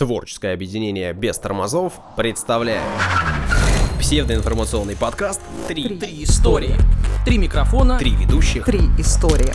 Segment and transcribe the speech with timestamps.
[0.00, 2.80] Творческое объединение без тормозов представляет
[4.00, 6.74] псевдоинформационный подкаст «Три, Три истории.
[7.26, 7.98] Три микрофона.
[7.98, 8.64] Три ведущих».
[8.64, 9.52] Три истории.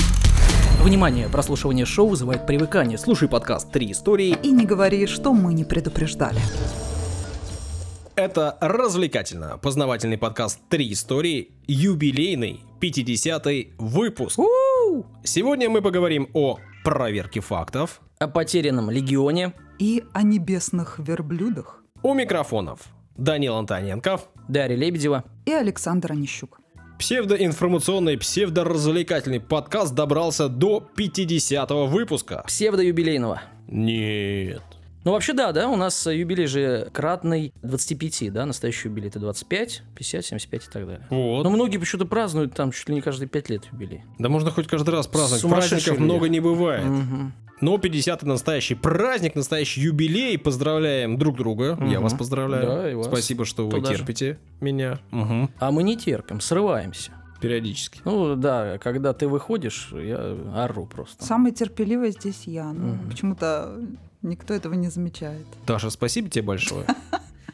[0.83, 2.99] Внимание, прослушивание шоу вызывает привыкание.
[2.99, 4.37] Слушай подкаст Три истории.
[4.43, 6.39] И не говори, что мы не предупреждали.
[8.15, 14.39] Это развлекательно познавательный подкаст «Три истории», юбилейный 50-й выпуск.
[15.23, 19.53] Сегодня мы поговорим о проверке фактов, о потерянном легионе.
[19.79, 21.83] И о небесных верблюдах.
[22.01, 22.81] у микрофонов
[23.17, 25.23] Данил Антоненков, Дарья Лебедева.
[25.45, 26.59] И Александр Онищук.
[26.99, 32.43] Псевдоинформационный, псевдоразвлекательный подкаст добрался до 50 выпуска.
[32.47, 33.41] Псевдоюбилейного.
[33.67, 34.63] Нет.
[35.05, 39.83] Ну, вообще, да, да, у нас юбилей же кратный 25, да, настоящий юбилей это 25,
[39.95, 41.05] 50, 75 и так далее.
[41.11, 41.43] Вот.
[41.43, 44.03] Но многие почему-то празднуют там чуть ли не каждые 5 лет юбилей.
[44.17, 45.43] Да можно хоть каждый раз праздновать.
[45.47, 45.99] Праздников люди.
[46.01, 46.83] много не бывает.
[46.85, 47.33] Мгм.
[47.61, 50.37] Но 50 это настоящий праздник, настоящий юбилей.
[50.39, 51.77] Поздравляем друг друга.
[51.79, 52.01] Я Мгм.
[52.03, 52.65] вас поздравляю.
[52.65, 53.99] Да, и вас Спасибо, что вы туда же.
[53.99, 54.97] терпите меня.
[55.11, 55.51] Мгм.
[55.59, 57.11] А мы не терпим, срываемся.
[57.39, 57.99] Периодически.
[58.05, 61.23] Ну да, когда ты выходишь, я ору просто.
[61.23, 62.73] Самый терпеливый здесь я.
[62.73, 63.09] но Мгм.
[63.09, 63.79] Почему-то
[64.25, 65.45] никто этого не замечает.
[65.65, 66.85] Даша, спасибо тебе большое.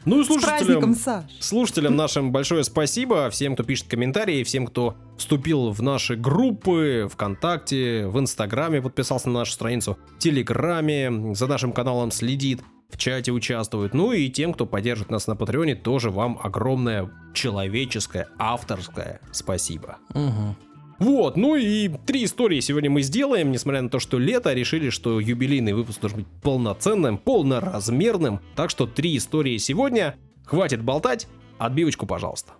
[0.04, 1.24] Ну и С праздником, слушателям, Саш!
[1.38, 3.30] слушателям нашим большое спасибо.
[3.30, 9.40] Всем, кто пишет комментарии, всем, кто вступил в наши группы ВКонтакте, в Инстаграме, подписался на
[9.40, 13.94] нашу страницу, в Телеграме, за нашим каналом следит, в чате участвует.
[13.94, 19.98] Ну и тем, кто поддержит нас на Патреоне, тоже вам огромное человеческое, авторское спасибо.
[20.14, 20.56] Мгм.
[21.02, 25.18] Вот, ну и три истории сегодня мы сделаем, несмотря на то, что лето, решили, что
[25.18, 28.38] юбилейный выпуск должен быть полноценным, полноразмерным.
[28.54, 30.14] Так что три истории сегодня.
[30.44, 31.26] Хватит болтать,
[31.58, 32.52] отбивочку, пожалуйста.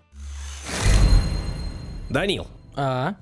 [2.10, 3.14] Данил, А?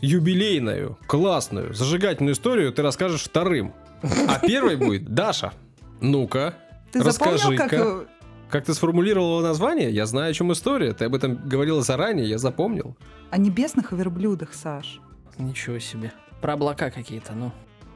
[0.00, 3.74] юбилейную, классную, зажигательную историю ты расскажешь вторым.
[4.02, 5.52] А первой будет Даша.
[6.00, 6.54] Ну-ка,
[6.92, 7.68] Ты запомнил, расскажи-ка.
[7.68, 8.08] как...
[8.52, 9.90] Как ты сформулировала название?
[9.90, 10.92] Я знаю, о чем история.
[10.92, 12.98] Ты об этом говорила заранее, я запомнил.
[13.30, 15.00] О небесных верблюдах, Саш?
[15.38, 16.12] Ничего себе.
[16.42, 17.50] Про облака какие-то, ну.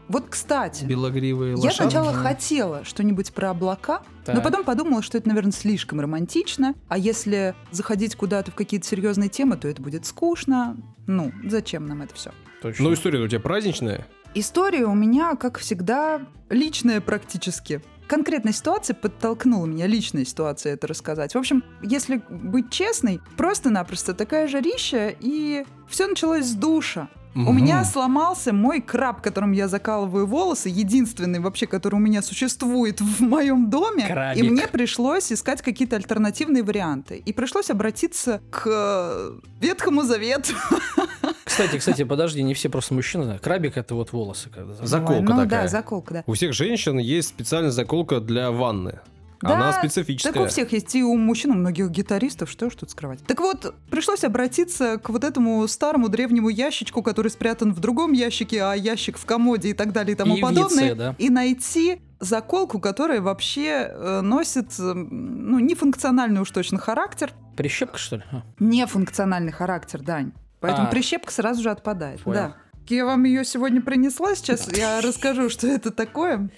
[0.08, 1.82] Вот, кстати, Белогривые я лошадки.
[1.82, 4.44] сначала хотела что-нибудь про облака, но Так.
[4.44, 6.74] потом подумала, что это, наверное, слишком романтично.
[6.88, 10.74] А если заходить куда-то в какие-то серьезные темы, то это будет скучно.
[11.06, 12.30] Ну, зачем нам это все?
[12.62, 12.82] Точно.
[12.82, 14.06] Ну, история у тебя праздничная.
[14.32, 17.82] История у меня, как всегда, личная практически.
[18.08, 21.34] Конкретная ситуация подтолкнула меня, личная ситуация это рассказать.
[21.34, 27.08] В общем, если быть честной, просто-напросто такая жарища, и все началось с душа.
[27.36, 33.00] У меня сломался мой краб, которым я закалываю волосы, единственный вообще, который у меня существует
[33.00, 34.06] в моем доме.
[34.06, 34.42] Крабик.
[34.42, 37.18] И мне пришлось искать какие-то альтернативные варианты.
[37.18, 40.54] И пришлось обратиться к э, Ветхому Завету.
[41.44, 43.38] Кстати, кстати, подожди, не все просто мужчины.
[43.38, 45.62] Крабик это вот волосы, когда Заколка ну такая.
[45.62, 46.24] да, заколка, да.
[46.26, 49.00] У всех женщин есть специальная заколка для ванны.
[49.42, 50.32] Да, Она специфическая.
[50.32, 53.20] Так у всех есть и у мужчин, у многих гитаристов, что ж тут скрывать.
[53.26, 58.62] Так вот, пришлось обратиться к вот этому старому древнему ящичку, который спрятан в другом ящике,
[58.62, 60.84] а ящик в комоде и так далее и тому И подобное.
[60.84, 61.14] яйце, да.
[61.18, 67.32] И найти заколку, которая вообще э, носит, э, ну, нефункциональный уж точно характер.
[67.56, 68.22] Прищепка, что ли?
[68.32, 70.32] А, Нефункциональный характер, Дань.
[70.60, 70.90] Поэтому А.
[70.90, 72.22] прищепка сразу же отпадает.
[72.22, 72.40] Понял.
[72.40, 72.56] Да.
[72.88, 76.48] Я вам ее сегодня принесла, сейчас я расскажу, что это такое.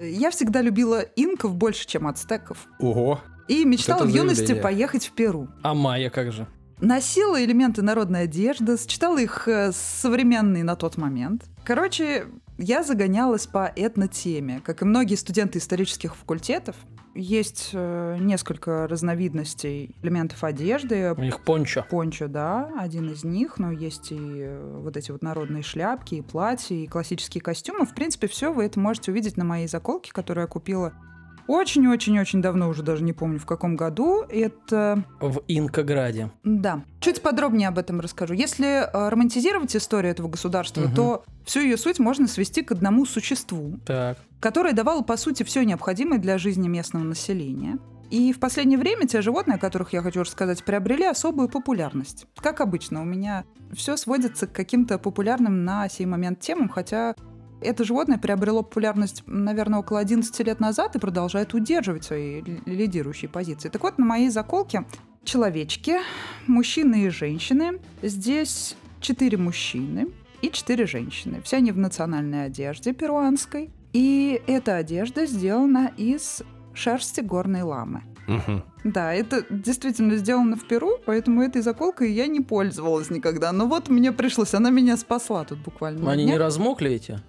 [0.00, 2.66] Я всегда любила инков больше, чем ацтеков.
[2.78, 3.20] Ого.
[3.48, 4.62] И мечтала в юности заявление.
[4.62, 5.48] поехать в Перу.
[5.62, 6.46] А майя как же?
[6.80, 11.44] Носила элементы народной одежды, сочетала их э, с современной на тот момент.
[11.64, 12.26] Короче,
[12.56, 14.60] я загонялась по этнотеме.
[14.64, 16.76] Как и многие студенты исторических факультетов,
[17.18, 21.12] есть э, несколько разновидностей элементов одежды.
[21.14, 21.84] У них пончо.
[21.90, 26.22] Пончо, да, один из них, но есть и э, вот эти вот народные шляпки, и
[26.22, 27.86] платья, и классические костюмы.
[27.86, 30.92] В принципе, все вы это можете увидеть на моей заколке, которую я купила
[31.48, 34.22] очень-очень-очень давно, уже даже не помню в каком году.
[34.28, 36.30] Это В Инкограде.
[36.44, 36.84] да.
[37.00, 38.34] Чуть подробнее об этом расскажу.
[38.34, 40.94] Если э, романтизировать историю этого государства, Мгм.
[40.94, 44.18] то всю ее суть можно свести к одному существу, Так.
[44.40, 47.78] которое давало, по сути, все необходимое для жизни местного населения.
[48.10, 52.26] И в последнее время те животные, о которых я хочу рассказать, приобрели особую популярность.
[52.40, 53.44] Как обычно, у меня
[53.74, 57.14] все сводится к каким-то популярным на сей момент темам, хотя
[57.60, 63.28] это животное приобрело популярность, наверное, около 11 лет назад и продолжает удерживать свои ли- лидирующие
[63.28, 63.68] позиции.
[63.68, 64.84] Так вот, на моей заколке
[65.24, 65.96] человечки,
[66.46, 67.80] мужчины и женщины.
[68.02, 70.08] Здесь четыре мужчины
[70.40, 71.40] и четыре женщины.
[71.42, 73.70] Все они в национальной одежде перуанской.
[73.92, 76.42] И эта одежда сделана из
[76.74, 78.02] шерсти горной ламы.
[78.26, 78.62] Мгм.
[78.84, 83.52] Да, это действительно сделано в Перу, поэтому этой заколкой я не пользовалась никогда.
[83.52, 86.10] Но вот мне пришлось, она меня спасла тут буквально.
[86.10, 87.20] Они не размокли эти?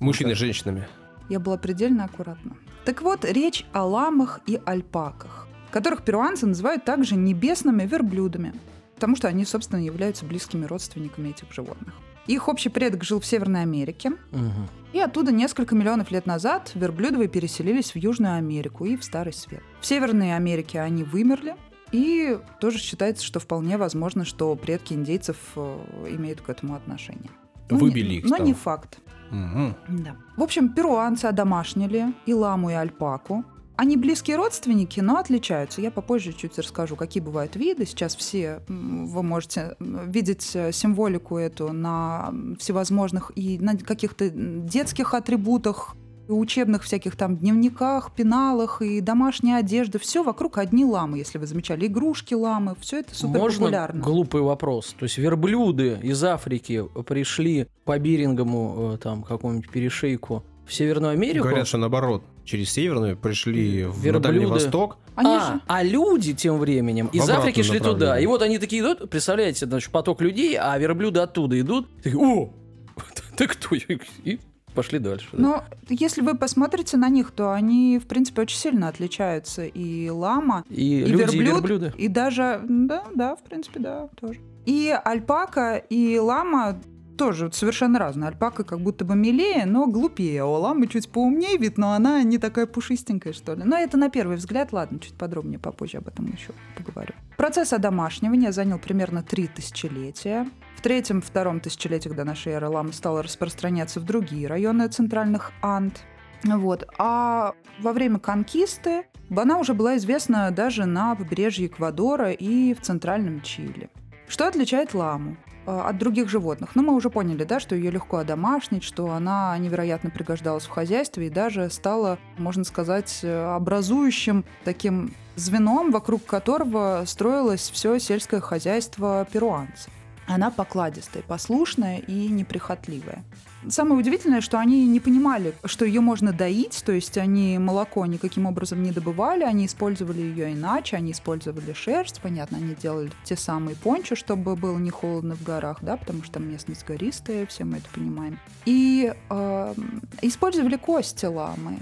[0.00, 0.86] Мужчины с женщинами.
[1.28, 2.56] Я была предельно аккуратна.
[2.84, 8.54] Так вот, речь о ламах и альпаках, которых перуанцы называют также небесными верблюдами,
[8.94, 11.94] потому что они, собственно, являются близкими родственниками этих животных.
[12.26, 14.68] Их общий предок жил в Северной Америке, Мгм.
[14.92, 19.62] и оттуда несколько миллионов лет назад верблюдовые переселились в Южную Америку и в Старый Свет.
[19.80, 21.56] В Северной Америке они вымерли,
[21.90, 25.78] и тоже считается, что вполне возможно, что предки индейцев э,
[26.10, 27.30] имеют к этому отношение.
[27.70, 28.46] Ну, Выбили их Но там.
[28.46, 28.98] не факт.
[29.30, 29.74] Мгм.
[29.88, 30.16] Да.
[30.36, 33.44] В общем, перуанцы одомашнили и ламу, и альпаку.
[33.76, 35.80] Они близкие родственники, но отличаются.
[35.80, 37.86] Я попозже чуть расскажу, какие бывают виды.
[37.86, 45.94] Сейчас все вы можете видеть э, символику эту на всевозможных и на каких-то детских атрибутах,
[46.28, 49.98] учебных всяких там дневниках, пеналах и домашней одежды.
[49.98, 51.86] Все вокруг одни ламы, если вы замечали.
[51.86, 54.00] Игрушки ламы, все это супер Можно популярно.
[54.02, 54.94] глупый вопрос?
[54.98, 61.46] То есть верблюды из Африки пришли по Бирингому, э, там, какому-нибудь перешейку в Северную Америку?
[61.46, 64.28] Говорят, что наоборот, через Северную пришли в Верблюды.
[64.28, 64.98] Дальний Восток.
[65.14, 68.18] Они а, же- а люди тем временем из обратном Африки шли туда.
[68.20, 71.88] И вот они такие идут, представляете, значит, поток людей, а верблюды оттуда идут.
[72.02, 72.50] Такие, о,
[73.36, 73.74] ты кто?
[73.74, 74.38] И
[74.78, 75.28] пошли дальше.
[75.32, 75.38] да.
[75.38, 79.64] Но если вы посмотрите на них, то они, в принципе, очень сильно отличаются.
[79.64, 81.92] И лама, и, и люди, и верблюд, верблюды.
[81.98, 82.60] и даже...
[82.68, 84.38] Да, да, в принципе, да, тоже.
[84.66, 86.80] И альпака, и лама
[87.16, 88.28] тоже совершенно разные.
[88.28, 90.44] Альпака как будто бы милее, но глупее.
[90.44, 93.64] У ламы чуть поумнее вид, но она не такая пушистенькая, что ли.
[93.64, 94.72] Но это на первый взгляд.
[94.72, 97.14] Ладно, чуть подробнее попозже об этом еще поговорю.
[97.36, 100.46] Процесс одомашнивания занял примерно три тысячелетия.
[100.78, 106.04] В третьем-втором тысячелетиях до нашей эры лама стала распространяться в другие районы центральных Анд.
[106.44, 106.88] Вот.
[106.98, 113.40] А во время конкисты она уже была известна даже на побережье Эквадора и в центральном
[113.40, 113.90] Чили.
[114.28, 115.36] Что отличает ламу
[115.66, 116.76] э, от других животных?
[116.76, 121.26] Ну, мы уже поняли, да, что ее легко одомашнить, что она невероятно пригождалась в хозяйстве
[121.26, 129.26] и даже стала, можно сказать, э, образующим таким звеном, вокруг которого строилось все сельское хозяйство
[129.32, 129.90] перуанцев.
[130.28, 133.24] Она покладистая, послушная и неприхотливая.
[133.68, 138.46] Самое удивительное, что они не понимали, что ее можно доить, то есть они молоко никаким
[138.46, 143.74] образом не добывали, они использовали ее иначе, они использовали шерсть, понятно, они делали те самые
[143.74, 147.78] пончо, чтобы было не холодно в горах, да, потому что там местность гористая, все мы
[147.78, 148.38] это понимаем.
[148.64, 149.74] И э,
[150.22, 151.78] использовали кости ламы.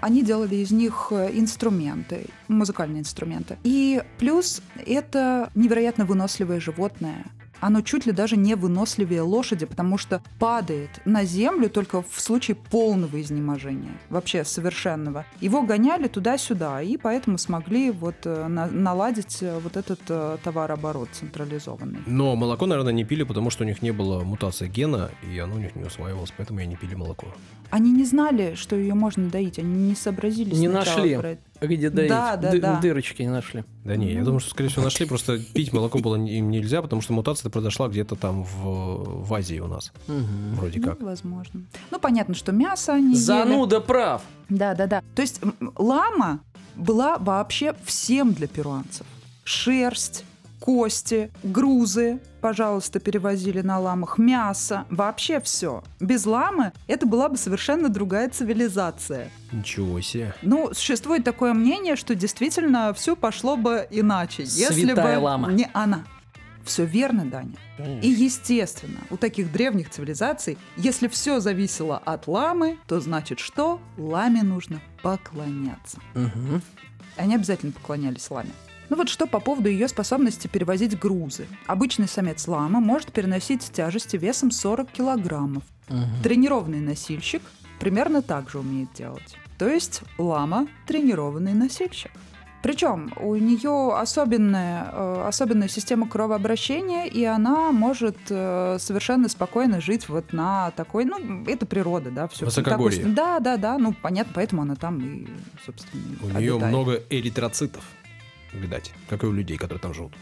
[0.00, 3.58] Они делали из них э, инструменты, музыкальные инструменты.
[3.64, 7.24] И плюс это невероятно выносливое животное.
[7.60, 12.54] Оно чуть ли даже не выносливее лошади, потому что падает на землю только в случае
[12.56, 15.24] полного изнеможения, вообще совершенного.
[15.40, 21.08] Его гоняли туда-сюда, и поэтому смогли вот э, на- наладить э, вот этот э, товарооборот
[21.12, 22.00] централизованный.
[22.06, 25.54] Но молоко, наверное, не пили, потому что у них не было мутации гена, и оно
[25.56, 27.26] у них не усваивалось, поэтому и не пили молоко.
[27.70, 31.16] Они не знали, что ее можно доить, они не сообразили Не сначала нашли.
[31.18, 31.42] про это.
[31.60, 31.90] Где?
[31.90, 32.80] Да, да, да.
[32.80, 33.64] Дырочки не нашли.
[33.84, 37.02] Да не, я думаю, что, скорее всего, нашли, просто пить молоко было им нельзя, потому
[37.02, 40.54] что мутация произошла где-то там в, в Азии у нас, Мгм.
[40.54, 41.00] вроде Ну, как.
[41.02, 41.62] возможно.
[41.90, 43.14] Ну, понятно, что мясо они ели.
[43.16, 44.22] Зануда прав.
[44.48, 45.02] Да, да, да.
[45.14, 45.40] То есть
[45.76, 46.40] лама
[46.74, 49.06] была вообще всем для перуанцев.
[49.44, 50.24] Шерсть,
[50.66, 55.84] кости, грузы, пожалуйста, перевозили на ламах, мясо, вообще все.
[56.00, 59.30] Без ламы это была бы совершенно другая цивилизация.
[59.52, 60.34] Ничего себе.
[60.42, 65.52] Ну, существует такое мнение, что действительно все пошло бы иначе, если Святая бы лама.
[65.52, 66.04] не она.
[66.64, 67.54] Все верно, Даня.
[68.02, 73.80] И естественно, у таких древних цивилизаций, если все зависело от ламы, то значит что?
[73.96, 76.00] Ламе нужно поклоняться.
[76.14, 76.60] Мгм.
[77.16, 78.50] Они обязательно поклонялись ламе.
[78.88, 81.46] Ну вот что по поводу ее способности перевозить грузы.
[81.66, 85.64] Обычный самец ламы может переносить тяжести весом 40 килограммов.
[85.88, 86.22] Мгм.
[86.22, 87.42] Тренированный носильщик
[87.80, 89.36] примерно так же умеет делать.
[89.58, 92.12] То есть лама– тренированный носильщик.
[92.62, 100.08] Причем у нее особенная, э, особенная система кровообращения, и она может э, совершенно спокойно жить
[100.08, 102.44] вот на такой, ну, это природа, да, все.
[102.46, 103.04] Высокогорье.
[103.04, 105.28] да, да, да, ну, понятно, поэтому она там и,
[105.64, 106.74] собственно, У нее обитает.
[106.74, 107.84] много эритроцитов,
[108.58, 110.12] видать, как и у людей, которые там живут.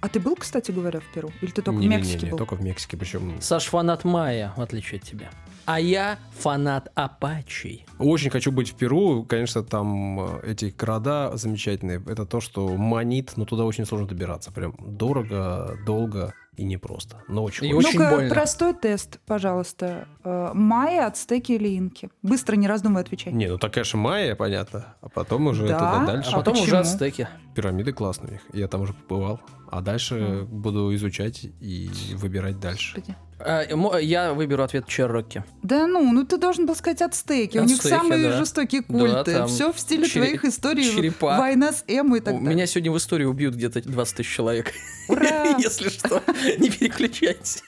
[0.00, 1.30] А ты был, кстати говоря, в Перу?
[1.42, 2.38] Или ты только в Не-не-не, Мексике был?
[2.38, 5.30] только в Мексике, причем Саш фанат Майя, в отличие от тебя.
[5.64, 7.84] А я фанат Апачей.
[7.98, 9.24] Очень хочу быть в Перу.
[9.24, 12.00] Конечно, там э, эти города замечательные.
[12.06, 14.52] Это то, что манит, но туда очень сложно добираться.
[14.52, 16.32] Прям дорого, долго.
[16.58, 18.28] И непросто, но очень И очень Ну-ка, больно.
[18.34, 20.06] простой тест, пожалуйста.
[20.24, 22.10] Э, Майя, ацтеки или инки?
[22.22, 23.32] Быстро, не раздумывай, отвечай.
[23.32, 25.78] Не, ну так, конечно, майя, понятно, а потом уже Да?
[25.78, 26.30] туда дальше.
[26.32, 26.66] А потом почему?
[26.66, 27.28] уже ацтеки.
[27.54, 29.40] Пирамиды классные, я там уже побывал.
[29.70, 32.94] А дальше буду изучать и выбирать дальше.
[32.96, 33.16] Господи.
[33.40, 35.44] А, Я выберу ответ Чероки.
[35.62, 37.58] Да ну, ну ты должен был сказать ацтеки.
[37.58, 38.38] У них Ацтеки, самые да.
[38.38, 39.32] жестокие Да, культы.
[39.34, 40.82] там Все в стиле чере- твоих историй.
[40.84, 41.38] черепа.
[41.38, 42.54] Война с Эму и так У далее.
[42.54, 44.72] Меня сегодня в истории убьют где-то 20 тысяч человек.
[45.08, 45.44] Ура!
[45.58, 46.20] Если что,
[46.58, 47.62] не переключайтесь.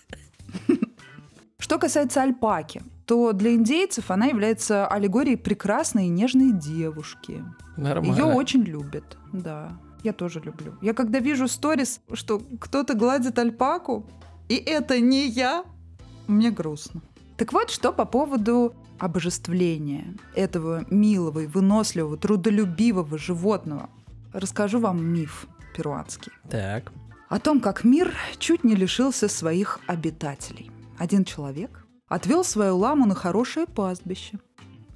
[1.58, 7.44] Что касается альпаки, то для индейцев она является аллегорией прекрасной и нежной девушки.
[7.76, 8.12] Нормально.
[8.12, 9.78] Ее очень любят, да.
[10.02, 10.74] Я тоже люблю.
[10.80, 14.06] Я когда вижу сторис, что кто-то гладит альпаку,
[14.48, 15.64] и это не я,
[16.26, 17.02] мне грустно.
[17.36, 23.88] Так вот, что по поводу обожествления этого милого и выносливого, трудолюбивого животного.
[24.32, 26.32] Расскажу вам миф перуанский.
[26.48, 26.92] Так.
[27.30, 30.72] О том, как мир чуть не лишился своих обитателей.
[30.98, 34.40] Один человек отвел свою ламу на хорошее пастбище.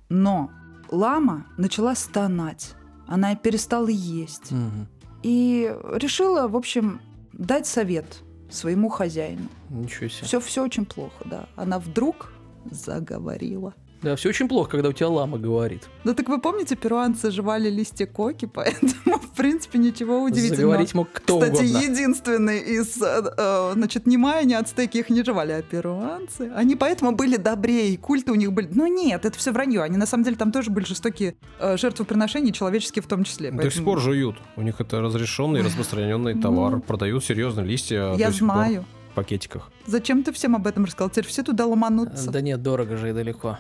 [0.09, 0.51] Но
[0.91, 2.75] лама начала стонать.
[3.07, 4.51] Она перестала есть.
[4.51, 4.89] Мгм.
[5.23, 7.01] И решила, в общем,
[7.33, 9.47] дать совет своему хозяину.
[9.71, 10.27] Ничего себе.
[10.27, 11.49] Все, все очень плохо, да.
[11.55, 12.33] Она вдруг
[12.69, 13.75] заговорила.
[14.05, 15.89] Да, все очень плохо, когда у тебя лама говорит.
[16.05, 20.57] Ну так вы помните, перуанцы жевали листья коки, поэтому, в принципе, ничего удивительного.
[20.57, 21.79] Заговорить мог кто Кстати, угодно.
[21.79, 26.53] единственный из, э, э, значит, ни майя, ни ацтеки их не жевали, а перуанцы.
[26.55, 28.69] Они поэтому были добрее, и культы у них были...
[28.71, 29.83] Ну нет, это все вранье.
[29.83, 33.51] Они на самом деле там тоже были жестокие э, жертвоприношения, человеческие в том числе.
[33.51, 34.37] До сих Поэтому пор жуют.
[34.57, 36.73] У них это разрешенный и распространенный товар.
[36.73, 36.81] Ну.
[36.81, 38.85] Продают серьезно листья Я сих пор знаю.
[39.04, 39.71] в пакетиках.
[39.87, 41.11] Зачем ты всем об этом рассказал?
[41.11, 42.31] Теперь все туда ломанутся.
[42.31, 43.59] Да нет, дорого же и далеко.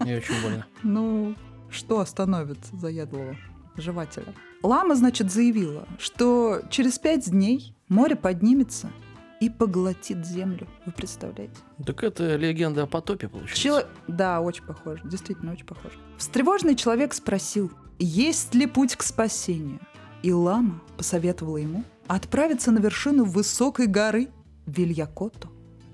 [0.00, 0.66] Мне очень больно.
[0.82, 1.34] Ну,
[1.70, 3.36] что остановит заядлого
[3.76, 4.34] жевателя?
[4.62, 8.90] Лама, значит, заявила, что через пять дней море поднимется
[9.40, 10.66] и поглотит землю.
[10.86, 11.56] Вы представляете?
[11.84, 13.62] Так это легенда о потопе, получается.
[13.62, 15.94] Чело- Да, очень похоже, действительно очень похоже.
[16.16, 19.80] Встревоженный человек спросил, есть ли путь к спасению.
[20.22, 24.28] И лама посоветовала ему отправиться на вершину высокой горы
[24.76, 25.48] Вильякото,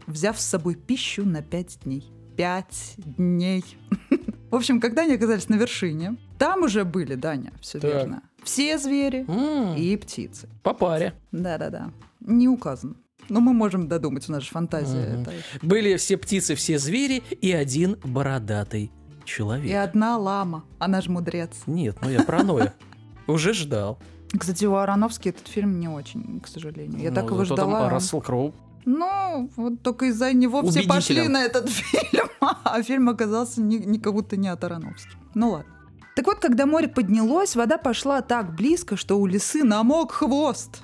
[0.07, 2.05] взяв с собой пищу на пять дней.
[2.37, 3.65] Пять дней.
[4.51, 7.91] В общем, когда они оказались на вершине, там уже были, Даня, все Так.
[7.93, 8.23] верно.
[8.43, 10.49] Все звери М, и птицы.
[10.63, 11.15] По паре.
[11.31, 11.91] Да-да-да.
[12.21, 12.95] Не указано.
[13.29, 15.21] Но мы можем додумать, у нас же фантазия.
[15.23, 18.91] Это- Были все птицы, все звери и один бородатый
[19.25, 19.71] человек.
[19.71, 21.51] И одна лама, она же мудрец.
[21.67, 22.75] Нет, ну я про Ноя.
[23.29, 23.99] Уже ждал.
[24.37, 27.01] Кстати, у Ароновски этот фильм не очень, к сожалению.
[27.01, 27.89] Я Ну, так его зато там ждала.
[27.91, 28.53] Рассел Кроу.
[28.85, 30.89] Ну, вот только из-за него все Убедителен.
[30.89, 35.11] пошли на этот фильм, а фильм оказался не, не как будто не от Ароновски.
[35.35, 35.73] Ну ладно.
[36.17, 40.83] Так вот, когда море поднялось, вода пошла так близко, что у лисы намок хвост.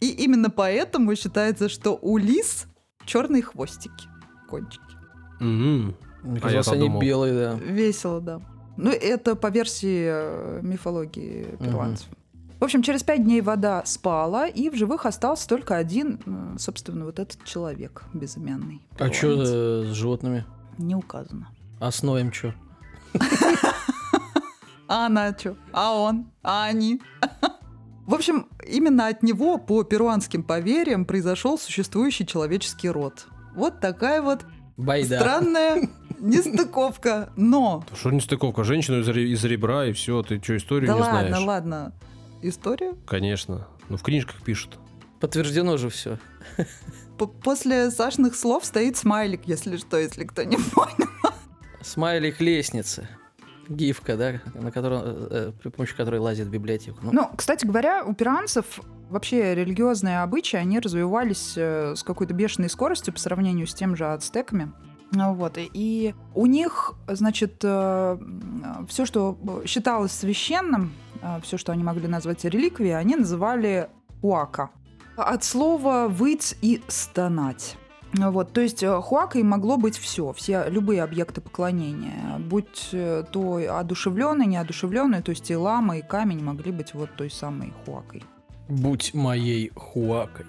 [0.00, 2.66] И именно поэтому считается, что у лис
[3.04, 4.08] черные хвостики,
[4.48, 4.80] кончики.
[5.40, 5.94] Мгм.
[6.22, 7.00] Мне А казалось, я-то они думал.
[7.00, 7.54] белые, да.
[7.54, 8.40] Весело, да.
[8.76, 12.08] Ну, это по версии э, мифологии перуанцев.
[12.62, 17.04] В общем, через пять дней вода спала, и в живых остался только один, э, собственно,
[17.04, 18.80] вот этот человек безымянный.
[19.00, 20.44] А что с животными?
[20.78, 21.48] Не указано.
[21.80, 22.54] А с Ноем что?
[24.86, 25.56] А она что?
[25.72, 26.30] А он?
[26.44, 27.02] А они?
[28.06, 33.26] В общем, именно от него, по перуанским поверьям, произошел существующий человеческий род.
[33.56, 35.18] Вот такая вот Байда.
[35.18, 35.88] странная
[36.20, 37.32] нестыковка.
[37.34, 37.84] Но...
[37.92, 38.62] Что не стыковка?
[38.62, 41.44] Женщину из, из ребра и все, ты что, историю Да не ладно, знаешь?
[41.44, 41.92] ладно.
[42.42, 42.94] История?
[43.06, 43.66] Конечно.
[43.88, 44.78] Ну, в книжках пишут.
[45.20, 46.18] Подтверждено же все.
[47.44, 51.08] После Сашных слов стоит смайлик, если что, если кто не понял.
[51.80, 53.08] Смайлик лестницы.
[53.68, 56.98] Гифка, да, на котором, э, э, при помощи которой лазит в библиотеку.
[57.02, 62.68] Ну, Ну, кстати говоря, у пиранцев вообще религиозные обычаи, они развивались э, с какой-то бешеной
[62.68, 64.72] скоростью по сравнению с тем же ацтеками.
[65.12, 65.58] Ну Вот.
[65.58, 68.18] И у них, значит, все,
[69.04, 70.92] что считалось священным,
[71.42, 73.88] все, что они могли назвать реликвией, они называли
[74.22, 74.70] уака.
[75.16, 77.76] От слова «выть» и «стонать».
[78.14, 83.78] Вот, то есть э, хуакой могло быть все, все любые объекты поклонения, будь э, то
[83.78, 88.22] одушевленные, неодушевленные, то есть и лама, и камень могли быть вот той самой хуакой.
[88.68, 90.46] будь моей хуакой.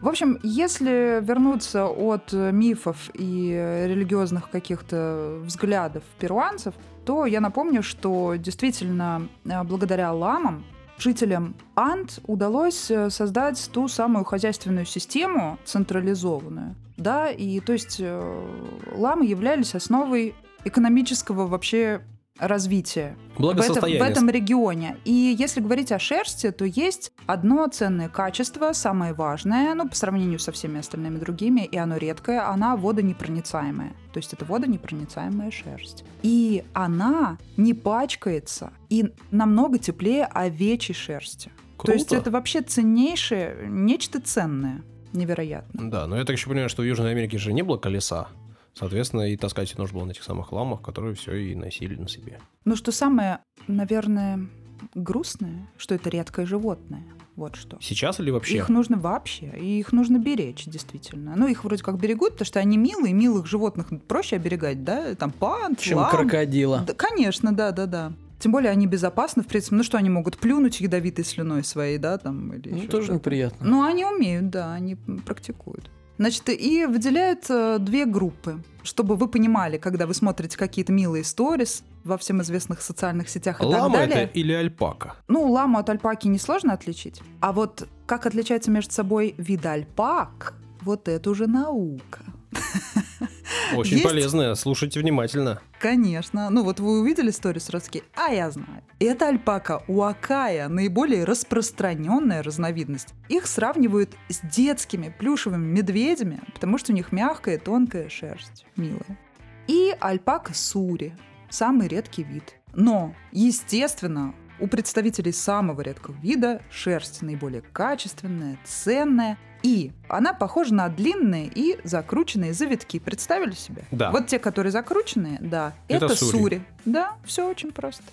[0.00, 3.50] В общем, если вернуться от мифов и
[3.86, 6.74] религиозных каких-то взглядов перуанцев,
[7.10, 10.64] то я напомню, что действительно э, благодаря ламам
[10.96, 16.76] жителям Анд удалось э, создать ту самую хозяйственную систему централизованную.
[16.96, 18.46] Да, и то есть э,
[18.94, 22.02] ламы являлись основой экономического вообще
[22.40, 24.96] развития в этом, в этом регионе.
[25.04, 30.38] И если говорить о шерсти, то есть одно ценное качество, самое важное, ну, по сравнению
[30.38, 33.92] со всеми остальными другими, и оно редкое, она водонепроницаемая.
[34.12, 36.04] То есть это водонепроницаемая шерсть.
[36.22, 41.50] И она не пачкается и намного теплее овечьей шерсти.
[41.76, 41.92] Круто.
[41.92, 44.82] То есть это вообще ценнейшее, нечто ценное.
[45.12, 45.90] Невероятно.
[45.90, 48.28] Да, но я так еще понимаю, что в Южной Америке же не было колеса.
[48.74, 52.40] Соответственно, и таскать нужно было на этих самых ламах, которые все и носили на себе.
[52.64, 54.48] Ну, что самое, наверное,
[54.94, 57.04] грустное, что это редкое животное.
[57.36, 57.78] Вот что.
[57.80, 58.56] Сейчас или вообще?
[58.56, 61.34] Их нужно вообще, и их нужно беречь, действительно.
[61.36, 65.14] Ну, их вроде как берегут, потому что они милые, милых животных проще оберегать, да?
[65.14, 66.10] Там пант, Чем лам.
[66.10, 66.84] крокодила.
[66.86, 68.12] Да, конечно, да, да, да.
[68.40, 69.76] Тем более они безопасны, в принципе.
[69.76, 73.66] Ну что, они могут плюнуть ядовитой слюной своей, да, там, или Ну, тоже неприятно.
[73.66, 75.90] Ну, они умеют, да, они практикуют.
[76.20, 81.82] Значит, и выделяют э, две группы, чтобы вы понимали, когда вы смотрите какие-то милые сторис
[82.04, 84.24] во всем известных социальных сетях и Лама так далее.
[84.24, 85.14] это или альпака?
[85.28, 87.22] Ну, ламу от альпаки несложно отличить.
[87.40, 92.20] А вот как отличаются между собой виды альпак, вот это уже наука.
[93.74, 94.04] Очень Есть?
[94.04, 95.60] полезная, слушайте внимательно.
[95.78, 96.50] Конечно.
[96.50, 98.82] Ну вот вы увидели сторис такие, а я знаю.
[98.98, 103.14] Это альпака уакая, наиболее распространенная разновидность.
[103.28, 109.18] Их сравнивают с детскими плюшевыми медведями, потому что у них мягкая тонкая шерсть, милая.
[109.66, 111.14] И альпака сури,
[111.48, 112.56] самый редкий вид.
[112.72, 120.88] Но, естественно, у представителей самого редкого вида шерсть наиболее качественная, ценная, и она похожа на
[120.88, 122.98] длинные и закрученные завитки.
[122.98, 123.84] Представили себе?
[123.90, 124.10] Да.
[124.10, 126.30] Вот те, которые закрученные, да, Это это, сури.
[126.30, 126.62] сури.
[126.84, 128.04] Да, все очень просто.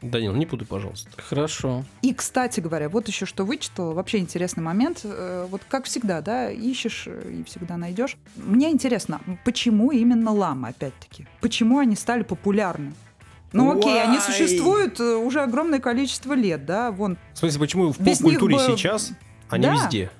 [0.00, 1.10] Данил, не путай, пожалуйста.
[1.22, 1.84] Хорошо.
[2.02, 5.02] И, кстати говоря, вот еще что вычитала, вообще интересный момент.
[5.04, 8.16] Э, Вот как всегда, да, ищешь и всегда найдешь.
[8.36, 11.26] Мне интересно, почему именно ламы, опять-таки?
[11.40, 12.94] Почему они стали популярны?
[13.52, 14.20] Ну окей, они Why?
[14.20, 17.18] существуют э, уже огромное количество лет, да, вон.
[17.34, 19.12] В смысле, почему в поп-культуре бы- сейчас,
[19.48, 19.74] а не Да.
[19.74, 20.10] везде?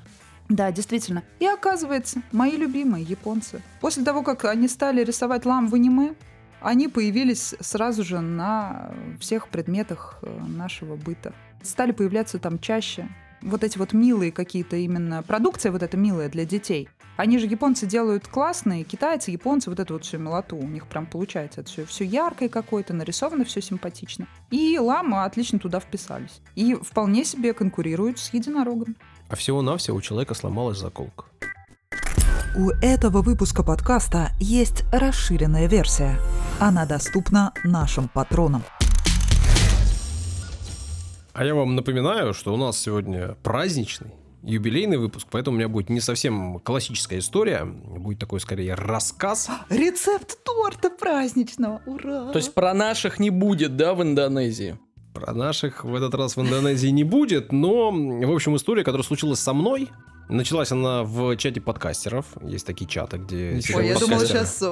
[0.48, 1.22] Да, действительно.
[1.40, 6.14] И оказывается, мои любимые японцы, после того, как они стали рисовать лам в аниме,
[6.60, 11.32] они появились сразу же на всех предметах э, нашего быта.
[11.62, 13.08] Стали появляться там чаще.
[13.40, 16.88] Вот эти вот милые какие-то именно продукция, вот эта милая для детей.
[17.16, 20.56] Они же японцы делают классные, китайцы, японцы, вот эту вот всю милоту.
[20.56, 24.26] У них прям получается это все, все яркое какое-то, нарисовано все симпатично.
[24.50, 26.40] И ламы отлично туда вписались.
[26.54, 28.96] И вполне себе конкурируют с единорогом.
[29.28, 31.24] А всего-навсего у человека сломалась заколка.
[32.54, 36.18] У этого выпуска подкаста есть расширенная версия.
[36.60, 38.62] Она доступна нашим патронам.
[41.32, 45.88] А я вам напоминаю, что у нас сегодня праздничный, юбилейный выпуск, поэтому у меня будет
[45.88, 49.48] не совсем классическая история, будет такой скорее рассказ.
[49.68, 51.80] Рецепт торта праздничного.
[51.86, 52.32] Ура!
[52.32, 54.78] То есть про наших не будет, да, в Индонезии?
[55.14, 59.40] Про наших в этот раз в Индонезии не будет, но, в общем, история, которая случилась
[59.40, 59.90] со мной,
[60.28, 62.26] началась она в чате подкастеров.
[62.42, 64.62] Есть такие чаты, где Ой, я думала, сейчас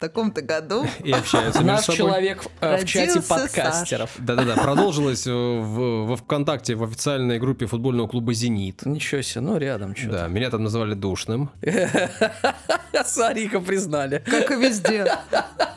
[0.00, 0.86] таком-то году.
[1.04, 1.96] и общаются Наш между собой.
[1.96, 4.10] человек э, в чате Родился подкастеров.
[4.18, 8.84] Да-да-да, продолжилось э, в, во ВКонтакте в официальной группе футбольного клуба «Зенит».
[8.84, 10.12] Ничего себе, ну рядом что-то.
[10.12, 11.50] Да, меня там называли душным.
[13.04, 14.22] Сарика признали.
[14.26, 15.06] Как и везде.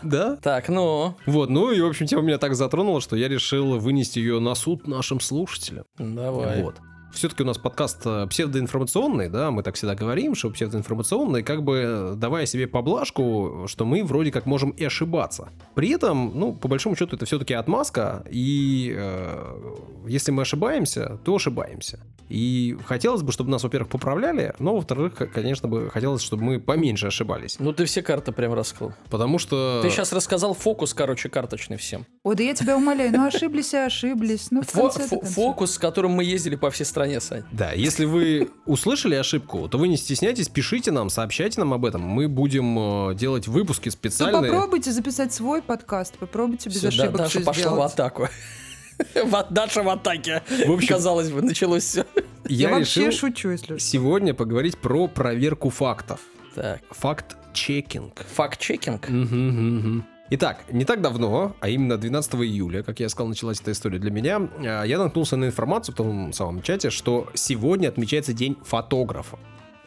[0.01, 0.36] Да?
[0.38, 4.19] Так, ну, Вот, ну и, в общем, тема меня так затронула, что я решил вынести
[4.19, 5.86] ее на суд нашим слушателям.
[5.97, 6.62] давай.
[6.62, 6.75] Вот.
[7.13, 11.84] Все-таки у нас подкаст э, псевдоинформационный, да, мы так всегда говорим, что псевдоинформационный, как бы
[11.86, 15.49] э, давая себе поблажку, что мы вроде как можем и ошибаться.
[15.76, 19.76] При этом, ну, по большому счету, это все-таки отмазка, и э,
[20.08, 21.99] если мы ошибаемся, то ошибаемся.
[22.30, 27.08] И хотелось бы, чтобы нас, во-первых, поправляли, но, во-вторых, конечно бы, хотелось, чтобы мы поменьше
[27.08, 27.58] ошибались.
[27.60, 28.93] Ну ты все карты прям раскрыл.
[29.12, 29.82] Потому что...
[29.84, 32.08] Ты сейчас рассказал фокус, короче, карточный всем.
[32.23, 34.47] Ой, да я тебя умоляю, ну ошиблись и ошиблись.
[34.49, 37.43] Ну, в Фо- фокус, с которым мы ездили по всей стране, Сань.
[37.51, 42.01] Да, если вы услышали ошибку, то вы не стесняйтесь, пишите нам, сообщайте нам об этом.
[42.01, 44.51] Мы будем э, делать выпуски Ну, специальные.
[44.51, 47.93] попробуйте записать свой подкаст, попробуйте без да- ошибок Даша всё пошла в сделать.
[47.93, 48.27] атаку.
[49.15, 50.43] В- Даша в атаке.
[50.67, 52.05] В общем- Казалось бы, началось все.
[52.47, 56.19] Я, Я вообще шучу, если сегодня поговорить про проверку фактов.
[56.55, 58.23] Так, Факт-чекинг.
[58.35, 59.09] факт-чекинг.
[59.09, 60.05] Мгм, мгм.
[60.36, 64.10] Итак, не так давно, а именно 12 июля, как я сказал, началась эта история для
[64.10, 69.38] меня, а, я наткнулся на информацию в том самом чате, что сегодня отмечается День фотографа.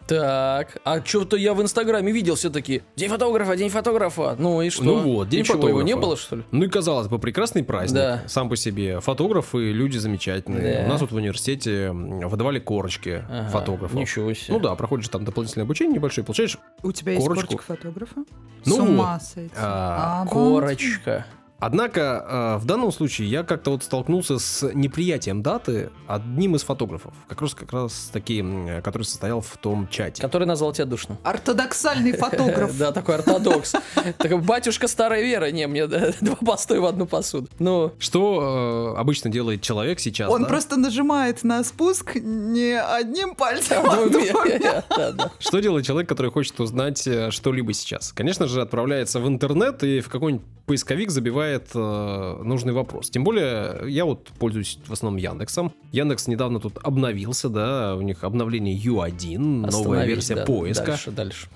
[0.06, 4.36] Так, а что-то я в Инстаграме видел все таки День фотографа, день фотографа.
[4.38, 4.84] Ну и что?
[4.84, 6.00] Ну вот, День Ничего, его не фотографа.
[6.06, 6.44] было, что ли?
[6.52, 8.22] Ну и казалось бы, прекрасный праздник, Да.
[8.28, 9.00] сам по себе.
[9.00, 10.82] Фотографы, люди замечательные.
[10.82, 10.84] Да.
[10.86, 13.94] У нас вот в университете выдавали корочки Ага, фотографов.
[13.98, 14.54] Ничего себе.
[14.54, 17.46] Ну да, проходишь там дополнительное обучение небольшое, получаешь У тебя есть Корочку.
[17.48, 18.24] корочка фотографа?
[18.64, 19.22] Ну С ума вот.
[19.22, 19.50] сойти.
[19.56, 20.24] А.
[20.30, 21.26] Корочка.
[21.58, 27.14] Однако э, в данном случае я как-то вот столкнулся с неприятием даты одним из фотографов,
[27.28, 28.44] как раз как раз таки,
[28.84, 30.22] который состоял в том чате.
[30.22, 31.18] Который назвал тебя душным.
[31.22, 32.76] Ортодоксальный фотограф.
[32.76, 33.74] Да, такой ортодокс.
[34.18, 37.48] Такой, батюшка старой веры, не, мне да, два постой в одну посуду.
[37.58, 40.30] Ну, Что э, обычно делает человек сейчас?
[40.30, 45.30] Он просто нажимает на спуск не одним пальцем, а.
[45.38, 48.12] Что делает человек, который хочет узнать э, что-либо сейчас?
[48.12, 53.10] Конечно же, отправляется в интернет и в какой-нибудь поисковик забивает э, нужный вопрос.
[53.10, 55.72] Тем более, я вот пользуюсь в основном Яндексом.
[55.92, 59.38] Яндекс недавно тут обновился, да, у них обновление U1,
[59.70, 60.44] новая версия да.
[60.44, 60.86] поиска.
[60.86, 61.48] Дальше, дальше.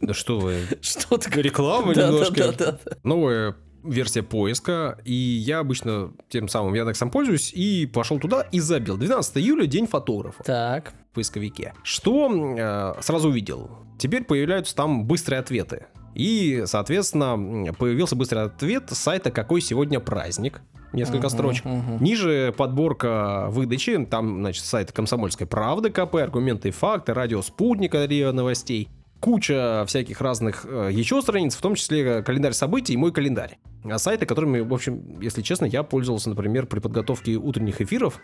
[0.00, 2.78] Да что вы, Что ты реклама немножко.
[3.02, 8.96] Новая версия поиска, и я обычно тем самым Яндексом пользуюсь, и пошел туда и забил.
[8.96, 10.42] 12 июля, день фотографа.
[10.44, 10.92] Так.
[11.10, 11.74] в поисковике.
[11.82, 13.70] Что э, сразу увидел?
[13.98, 15.86] Теперь появляются там быстрые ответы.
[16.14, 20.60] И, соответственно, появился быстрый ответ сайта «Какой сегодня праздник?»
[20.92, 21.64] Несколько Мгм, строчек.
[21.66, 22.02] мгм.
[22.02, 28.32] Ниже подборка выдачи, там, значит, сайт «Комсомольской правды», КП, аргументы и факты, радио «Спутника», РИА
[28.32, 28.88] новостей.
[29.20, 33.58] Куча всяких разных э, еще страниц, в том числе э, календарь событий и мой календарь.
[33.84, 38.18] А сайты, которыми, в общем, если честно, я пользовался, например, при подготовке утренних эфиров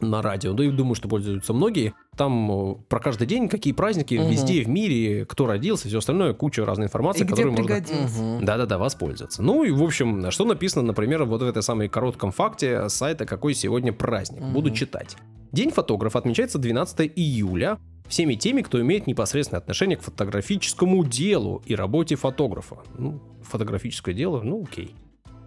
[0.00, 1.94] на радио, да и думаю, что пользуются многие.
[2.16, 4.28] Там э, про каждый день, какие праздники Мгм.
[4.28, 9.42] везде в мире, кто родился, все остальное, куча разной информации, И которой можно да-да-да, воспользоваться.
[9.42, 13.54] Ну и, в общем, что написано, например, вот в этой самой коротком факте сайта «Какой
[13.54, 14.42] сегодня праздник».
[14.42, 14.76] Буду Мгм.
[14.76, 15.16] читать.
[15.52, 21.74] День фотографа отмечается 12 июля всеми теми, кто имеет непосредственное отношение к фотографическому делу и
[21.74, 22.78] работе фотографа.
[22.98, 24.94] Ну, фотографическое дело, ну окей.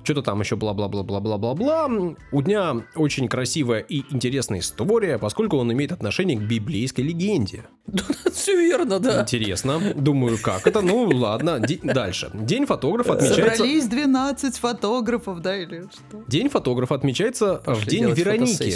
[0.03, 1.89] Что-то там еще бла-бла-бла-бла-бла-бла-бла.
[2.31, 7.63] У дня очень красивая и интересная история, поскольку он имеет отношение к библейской легенде.
[8.31, 9.21] Все верно, да.
[9.21, 9.79] Интересно.
[9.95, 10.81] Думаю, как это?
[10.81, 11.59] Ну, ладно.
[11.83, 12.31] Дальше.
[12.33, 13.57] День фотографа отмечается...
[13.57, 16.23] Собрались 12 фотографов, да, или что?
[16.27, 18.73] День фотографа отмечается в день Вероники,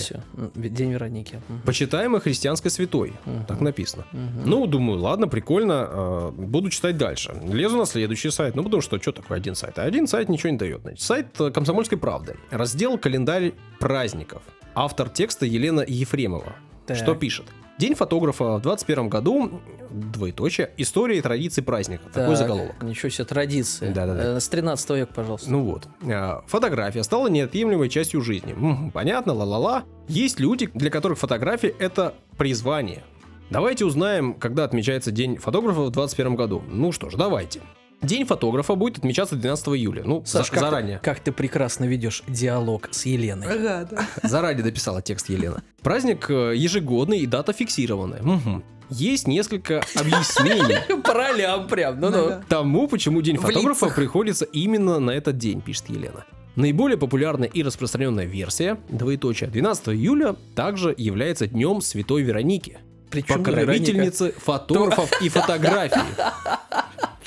[0.55, 1.41] День Вероники.
[1.47, 1.61] Мгм.
[1.61, 3.13] почитаемой христианской святой.
[3.47, 4.05] Так написано.
[4.45, 7.33] Ну, думаю, ладно, прикольно, э, буду читать дальше.
[7.51, 9.79] Лезу на следующий сайт, ну, потому что, что такое один сайт?
[9.79, 10.81] А Один сайт ничего не дает.
[10.81, 12.35] Значит, сайт э, «Комсомольской правды».
[12.51, 14.41] Раздел «Календарь праздников».
[14.75, 16.55] Автор текста Елена Ефремова.
[16.85, 16.97] Так.
[16.97, 17.45] Что пишет?
[17.77, 22.05] День фотографа в 21 году, двоеточие, история и традиции праздника.
[22.05, 22.81] Такой Так, заголовок.
[22.81, 23.91] Ничего себе, традиции.
[23.91, 24.37] Да-да-да.
[24.37, 25.51] Э, С 13 века, пожалуйста.
[25.51, 25.87] Ну вот.
[26.03, 28.55] А, Фотография стала неотъемлемой частью жизни.
[28.93, 29.83] Понятно, ла-ла-ла.
[30.07, 33.03] Есть люди, для которых фотография— это призвание.
[33.51, 36.63] Давайте узнаем, когда отмечается День фотографа в 2021 году.
[36.67, 37.61] Ну что ж, давайте.
[38.01, 40.03] День фотографа будет отмечаться 12 июля.
[40.05, 40.97] Ну, Саш, за- как, заранее.
[40.99, 43.47] Ты, как ты прекрасно ведешь диалог с Еленой.
[43.47, 44.07] Ага, да.
[44.27, 45.63] Заранее дописала текст Елена.
[45.81, 48.21] Праздник э, ежегодный и дата фиксированная.
[48.21, 48.63] Мгм.
[48.89, 52.25] Есть несколько объяснений По ролям прям, ну-ну.
[52.27, 52.43] Ага.
[52.47, 56.23] тому, почему День фотографа приходится именно на этот день, пишет Елена.
[56.55, 62.77] Наиболее популярная и распространенная версия, двоеточие, 12 июля также является днем Святой Вероники,
[63.11, 65.99] Причем покровительницы фотографов и фотографии.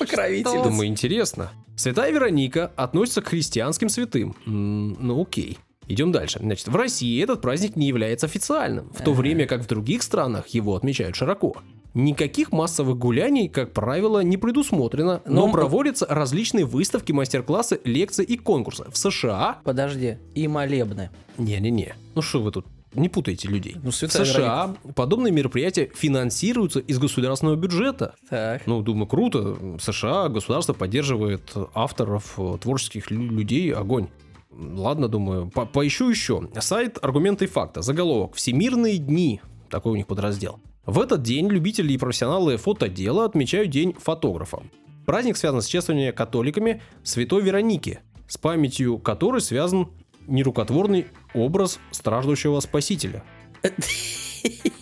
[0.01, 0.63] Покровитель.
[0.63, 1.51] Думаю, интересно.
[1.77, 4.35] Святая Вероника относится к христианским святым.
[4.47, 5.59] М, Ну окей.
[5.89, 6.39] Идем дальше.
[6.41, 10.47] Значит, в России этот праздник не является официальным, в то время как в других странах
[10.49, 11.57] его отмечают широко.
[11.95, 18.37] Никаких массовых гуляний, как правило, не предусмотрено, но Но- проводятся различные выставки, мастер-классы, лекции и
[18.37, 18.85] конкурсы.
[18.93, 19.59] В США...
[19.65, 21.11] Подожди, и молебны.
[21.39, 21.97] Не-не-не.
[22.15, 23.77] Ну что вы тут не путайте людей.
[23.83, 28.15] Ну, в США подобные мероприятия финансируются из государственного бюджета.
[28.29, 28.67] Так.
[28.67, 29.57] Ну, думаю, круто.
[29.81, 33.73] США, государство поддерживает авторов, э, творческих лю- людей.
[33.73, 34.09] Огонь.
[34.53, 36.49] Ладно, думаю, по- поищу еще.
[36.59, 37.83] Сайт «Аргументы и факты».
[37.83, 38.35] Заголовок.
[38.35, 39.41] «Всемирные дни».
[39.71, 40.59] Такой у них подраздел.
[40.85, 44.63] В этот день любители и профессионалы фотодела отмечают День фотографа.
[45.07, 49.89] Праздник связан с чествованием католиками Святой Вероники, с памятью которой связан
[50.27, 53.23] нерукотворный образ страждущего спасителя.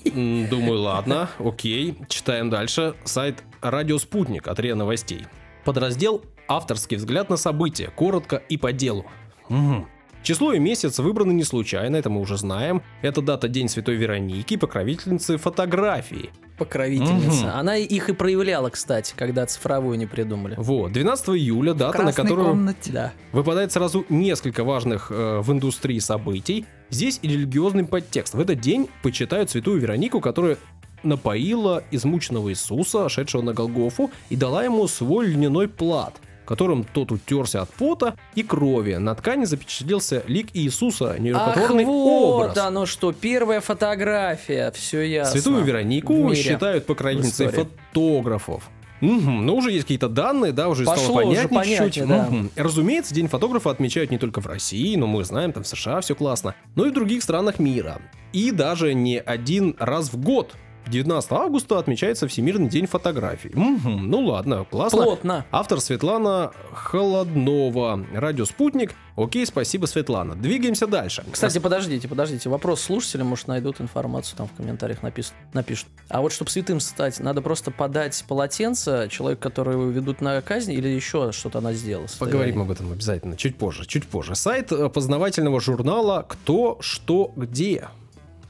[0.05, 1.99] Думаю, ладно, окей.
[2.09, 2.95] Читаем дальше.
[3.05, 5.27] Сайт «Радио Спутник» от РИА Новостей.
[5.65, 7.91] Подраздел «Авторский взгляд на события».
[7.91, 9.07] Коротко и по делу.
[9.49, 9.89] Мгм.
[10.29, 12.83] Число и месяц выбраны не случайно, это мы уже знаем.
[13.01, 16.29] Это дата День Святой Вероники, покровительницы фотографии.
[16.59, 17.47] Покровительница.
[17.47, 17.57] Мгм.
[17.57, 20.55] Она их и проявляла, кстати, когда цифровую не придумали.
[20.59, 22.93] Вот, 12 июля, дата, на которую комнате.
[22.93, 23.13] Да.
[23.33, 26.67] выпадает сразу несколько важных э, в индустрии событий.
[26.91, 28.35] Здесь и религиозный подтекст.
[28.35, 30.59] В этот день почитают святую Веронику, которая
[31.03, 37.61] напоила измученного Иисуса, шедшего на Голгофу, и дала ему свой льняной плат, которым тот утерся
[37.61, 38.95] от пота и крови.
[38.95, 42.57] На ткани запечатлелся лик Иисуса, Ах, нерукотворный вот образ.
[42.57, 45.39] оно что, первая фотография, все ясно.
[45.39, 48.71] Святую Веронику считают покровительницей фотографов.
[49.03, 52.09] Мгм, ну, уже есть какие-то данные, да, уже Пошло стало понятнее чуть-чуть.
[52.09, 52.27] да.
[52.31, 52.51] Мгм.
[52.57, 56.15] Разумеется, День фотографа отмечают не только в России, но мы знаем, там в США все
[56.15, 58.01] классно, но и в других странах мира.
[58.33, 60.55] И даже не один раз в год.
[60.91, 63.51] 19 августа отмечается Всемирный день фотографий.
[63.55, 65.03] Мгм, ну ладно, классно.
[65.03, 65.47] Плотно.
[65.51, 68.05] Автор Светлана Холоднова.
[68.13, 68.95] Радио «Спутник».
[69.17, 70.37] Окей, спасибо, Светлана.
[70.37, 71.25] Двигаемся дальше.
[71.31, 72.49] Кстати, подождите, подождите.
[72.49, 75.35] Вопрос слушателя, может, найдут информацию, там в комментариях напишут.
[75.55, 75.89] напишут.
[76.09, 80.87] А вот чтобы святым стать, надо просто подать полотенце человеку, которого ведут на казнь, или
[80.87, 82.07] еще что-то она сделала?
[82.19, 84.37] Поговорим об этом обязательно чуть позже, чуть позже.
[84.37, 87.89] Сайт э, познавательного журнала «Кто, что, где».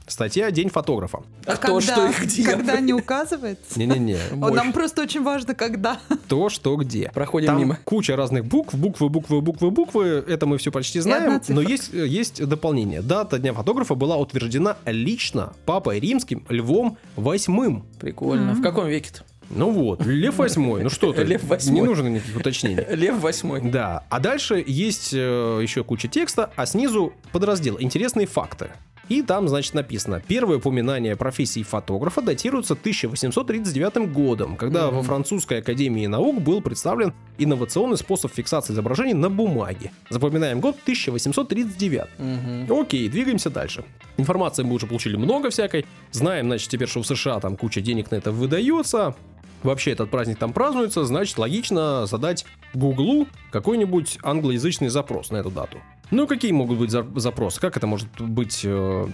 [0.09, 1.19] Статья «День фотографа».
[1.45, 2.43] А кто, что и где?
[2.43, 3.77] Когда не указывается?
[3.79, 4.17] Не-не-не.
[4.35, 5.99] Нам просто очень важно, когда.
[6.27, 7.11] То, что, где.
[7.13, 7.79] Проходим Там мимо.
[7.83, 10.05] куча разных букв, буквы, буквы, буквы, буквы.
[10.27, 11.39] Это мы все почти знаем.
[11.47, 13.01] Но есть, э, есть дополнение.
[13.01, 17.83] Дата Дня фотографа была утверждена лично Папой Римским Львом VIII.
[17.99, 18.53] Прикольно.
[18.53, 19.23] В каком веке-то?
[19.49, 20.83] Ну вот, Лев восьмой.
[20.83, 21.73] Ну что ты, Лев восьмой.
[21.73, 22.85] не нужно никаких уточнений.
[22.89, 23.61] Лев восьмой.
[23.61, 28.69] Да, а дальше есть э, еще куча текста, а снизу подраздел «Интересные факты».
[29.09, 34.97] И там, значит, написано, первое упоминание профессии фотографа датируется 1839 годом, когда Мгм.
[34.97, 39.91] во Французской академии наук был представлен инновационный способ фиксации изображений на бумаге.
[40.09, 42.07] Запоминаем год 1839.
[42.19, 42.71] Мгм.
[42.81, 43.83] Окей, двигаемся дальше.
[44.17, 45.85] Информации мы уже получили много всякой.
[46.11, 49.15] Знаем, значит, теперь, что в США там куча денег на это выдается.
[49.63, 55.79] Вообще этот праздник там празднуется, значит, логично задать Гуглу какой-нибудь англоязычный запрос на эту дату.
[56.11, 57.59] Ну, какие могут быть за- запросы?
[57.61, 59.07] Как это может быть э,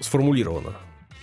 [0.00, 0.72] сформулировано?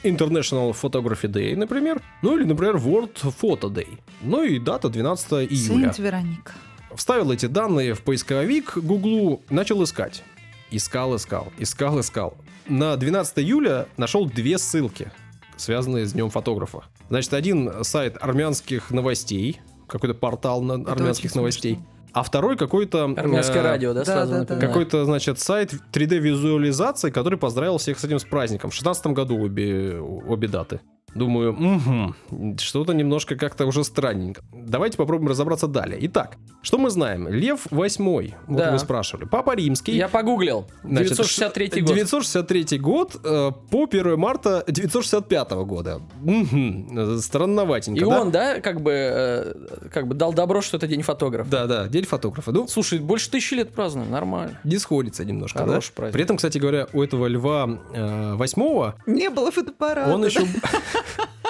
[0.04, 2.02] International Photography Day, например.
[2.22, 4.00] Ну или, например, World Photo Day.
[4.22, 5.94] Ну и дата 12 июля.
[5.94, 6.54] Сент Вероника.
[6.96, 10.24] Вставил эти данные в поисковик Гуглу, начал искать.
[10.72, 12.38] Искал, искал, искал, искал.
[12.68, 15.12] На 12 июля нашел две ссылки,
[15.56, 16.84] связанные с Днем фотографа.
[17.10, 21.80] Значит, один сайт армянских новостей, какой-то портал на армянских новостей,
[22.14, 23.06] а второй какой-то...
[23.06, 24.56] Армянское э, радио, да, да, сразу да, да.
[24.58, 28.70] Какой-то, значит, сайт 3D-визуализации, который поздравил всех с этим с праздником.
[28.70, 30.80] В 16 году обе, обе даты.
[31.16, 34.42] Думаю, угу, что-то немножко как-то уже странненько.
[34.52, 35.98] Давайте попробуем разобраться далее.
[36.02, 37.28] Итак, что мы знаем?
[37.28, 38.72] Лев восьмой, вот Да.
[38.72, 39.26] вы спрашивали.
[39.26, 39.96] Папа Римский.
[39.96, 40.66] Я погуглил.
[40.84, 41.94] Значит, 963 год.
[41.96, 46.02] 963 год э, по 1 марта 965 года.
[46.22, 48.22] Мгм, Странноватенько, И да?
[48.22, 49.54] он, да, как бы, э,
[49.92, 51.50] как бы дал добро, что это день фотографа.
[51.50, 52.52] Да, да, день фотографа.
[52.52, 54.60] Ну, Слушай, больше тысячи лет празднуем, нормально.
[54.64, 55.94] не сходится немножко, Хороший да?
[55.96, 56.14] праздник.
[56.14, 60.12] При этом, кстати говоря, у этого льва э, восьмого Не было фотоаппарата.
[60.14, 60.42] он еще,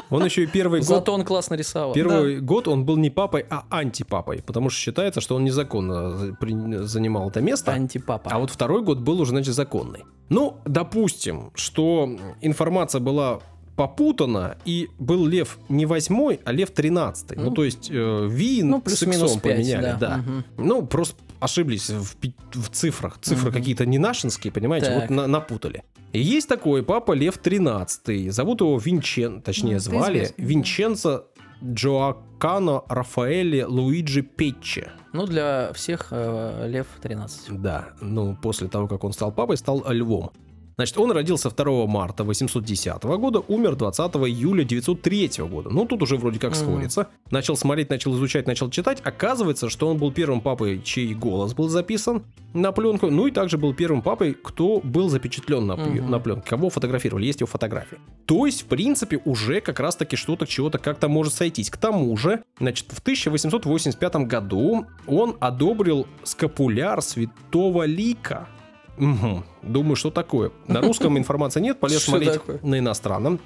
[0.09, 1.93] он еще и первый год Зато он классно рисовал.
[1.93, 6.35] Первый год он был не папой, а антипапой, потому что считается, что он незаконно
[6.85, 7.71] занимал это место.
[7.71, 8.29] Антипапа.
[8.31, 10.03] А вот второй год был уже, значит, законный.
[10.29, 12.09] Ну, допустим, что
[12.41, 13.39] информация была
[13.75, 17.37] попутана, и был лев не восьмой, а лев тринадцатый.
[17.37, 19.97] Ну, Ну, то есть э, ви ну, с иксом 5, поменяли, да.
[19.97, 20.17] да.
[20.17, 20.43] Мгм.
[20.57, 22.15] Ну, просто ошиблись в,
[22.53, 23.17] в цифрах.
[23.21, 23.60] Цифры Мгм.
[23.60, 25.01] какие-то не нашинские, понимаете, Так.
[25.01, 25.84] вот на- напутали.
[26.13, 28.29] И есть такой папа Лев XIII.
[28.32, 30.29] Зовут его Винчен, точнее Ну, звали.
[30.38, 31.25] Винченцо
[31.63, 34.91] Джоакано Рафаэле Луиджи Печче.
[35.13, 37.62] Ну, для всех э, Лев 13.
[37.62, 40.32] Да, ну, после того, как он стал папой, стал львом.
[40.75, 45.69] Значит, он родился 2 марта 810 года, умер 20 июля 903 года.
[45.69, 47.07] Ну, тут уже вроде как сходится.
[47.31, 48.99] Начал смотреть, начал изучать, начал читать.
[49.03, 53.09] Оказывается, что он был первым папой, чей голос был записан на пленку.
[53.09, 56.09] Ну, и также был первым папой, кто был запечатлен на, Мгм.
[56.09, 56.47] на пленке.
[56.49, 57.97] Кого фотографировали, есть его фотографии.
[58.25, 61.69] То есть, в принципе, уже как раз-таки что-то, чего-то как-то может сойтись.
[61.69, 68.47] К тому же, значит, в 1885 году он одобрил скапуляр святого Лика.
[68.97, 69.43] Мгм.
[69.62, 70.51] Думаю, что такое.
[70.67, 73.39] На русском информации нет, полез смотреть на иностранном.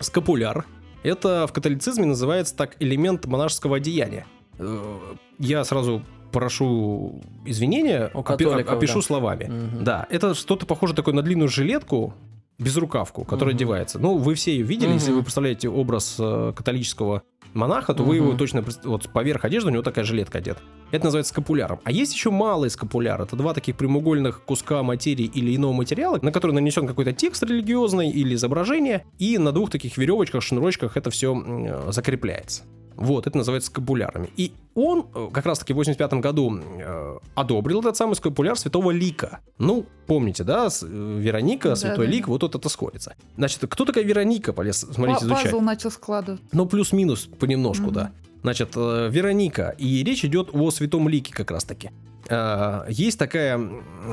[0.00, 0.64] Скапуляр.
[1.02, 4.26] Это в католицизме называется так элемент монашеского одеяния.
[4.58, 4.98] Э,
[5.38, 9.02] Я сразу прошу извинения, У опи- католиков, опишу да.
[9.02, 9.50] словами.
[9.80, 12.14] Да, это что-то похоже такое на длинную жилетку,
[12.58, 13.58] безрукавку, которая Мгм.
[13.58, 13.98] одевается.
[13.98, 15.18] Ну, вы все ее видели, если Мгм.
[15.18, 17.22] вы представляете образ э, католического
[17.54, 18.64] монаха, то вы его точно...
[18.84, 20.60] Вот поверх одежды у него такая жилетка одета.
[20.90, 21.80] Это называется скапуляром.
[21.84, 23.22] А есть еще малый скапуляр.
[23.22, 28.10] Это два таких прямоугольных куска материи или иного материала, на который нанесен какой-то текст религиозный
[28.10, 32.64] или изображение, и на двух таких веревочках, шнурочках это все закрепляется.
[32.98, 34.28] Вот, это называется скапулярами.
[34.36, 39.38] И он э, как раз-таки в 85 году э, одобрил этот самый скапуляр святого Лика.
[39.58, 43.14] Ну, помните, да, с- э, Вероника, Да, святой да, Лик, вот тут это сходится.
[43.36, 45.44] Значит, кто такая Вероника, полез смотреть, Па- изучать?
[45.44, 46.40] Пазл начал складывать.
[46.52, 47.92] Ну, плюс-минус понемножку, Мгм.
[47.94, 48.12] да.
[48.42, 51.90] Значит, э, Вероника, и речь идет о святом лике как раз-таки.
[52.28, 53.60] Э, есть такая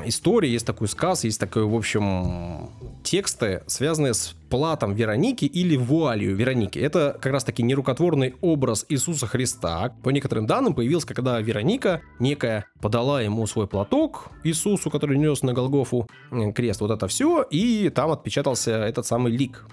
[0.06, 2.70] история, есть такой сказ, есть такой, в общем,
[3.04, 6.80] тексты, связанные с платом Вероники или вуалью Вероники.
[6.80, 9.94] Это как раз таки нерукотворный образ Иисуса Христа.
[10.04, 15.54] По некоторым данным появился, когда Вероника некая подала ему свой платок Иисусу, который нес на
[15.54, 16.08] Голгофу
[16.56, 19.66] крест, вот это все, и там отпечатался этот самый лик.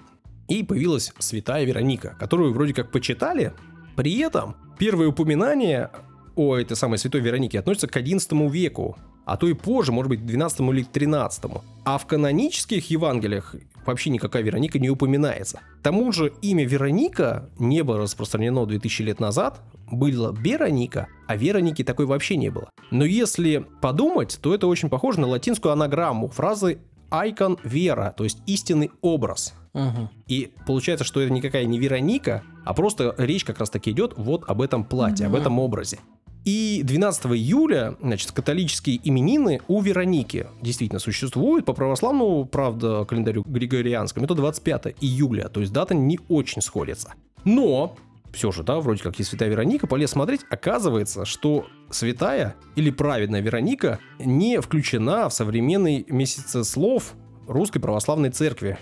[0.49, 3.53] И появилась святая Вероника, которую вроде как почитали,
[3.97, 5.91] при этом первые упоминания
[6.37, 10.21] о этой самой святой Веронике относятся к XI веку, а то и позже, может быть,
[10.21, 11.45] к 12 или 13.
[11.85, 13.55] А в канонических Евангелиях
[13.87, 15.61] вообще никакая Вероника не упоминается.
[15.81, 21.85] К тому же имя Вероника не было распространено 2000 лет назад, было Бероника, а Вероники
[21.85, 22.71] такой вообще не было.
[22.91, 26.79] Но если подумать, то это очень похоже на латинскую анаграмму фразы
[27.11, 29.55] «icon вера», то есть истинный образ.
[29.75, 30.11] Мгм.
[30.29, 34.45] И получается, что это никакая не Вероника, а просто речь как раз таки идет вот
[34.49, 35.41] об этом платье, об Мгм.
[35.41, 35.99] этом образе.
[36.45, 41.65] И 12 июля, значит, католические именины у Вероники действительно существуют.
[41.65, 47.15] По православному, правда, календарю григорианскому, это 25 июля, то есть дата не очень сходится.
[47.45, 47.97] Но
[48.33, 53.41] все же, да, вроде как есть святая Вероника, полез смотреть, оказывается, что святая или праведная
[53.41, 57.15] Вероника не включена в современный месяцеслов
[57.47, 58.79] Русской Православной Церкви.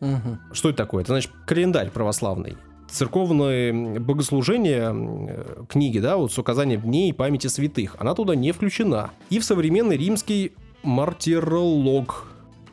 [0.00, 0.40] Мгм.
[0.52, 1.02] Что это такое?
[1.02, 2.56] Это значит календарь православный.
[2.92, 8.52] Церковное богослужение, м, книги, да, вот с указанием дней и памяти святых, она туда не
[8.52, 9.12] включена.
[9.30, 10.52] И в современный римский
[10.82, 12.26] мартиролог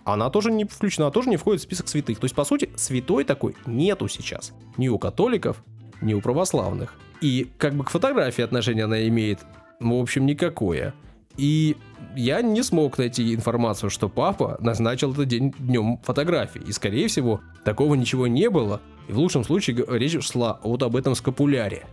[0.04, 2.20] она тоже не включена, она тоже не входит в список святых.
[2.20, 4.52] То есть, по сути, святой такой нету сейчас.
[4.76, 5.64] Ни у католиков,
[6.02, 6.96] ни у православных.
[7.22, 9.40] И как бы к фотографии отношение она имеет,
[9.80, 10.94] в общем, никакое.
[11.38, 11.78] И
[12.18, 16.62] я не смог найти информацию, что папа назначил этот день днем фотографии.
[16.68, 18.82] И, скорее всего, такого ничего не было.
[19.10, 21.86] И в лучшем случае речь шла вот об этом скапуляре.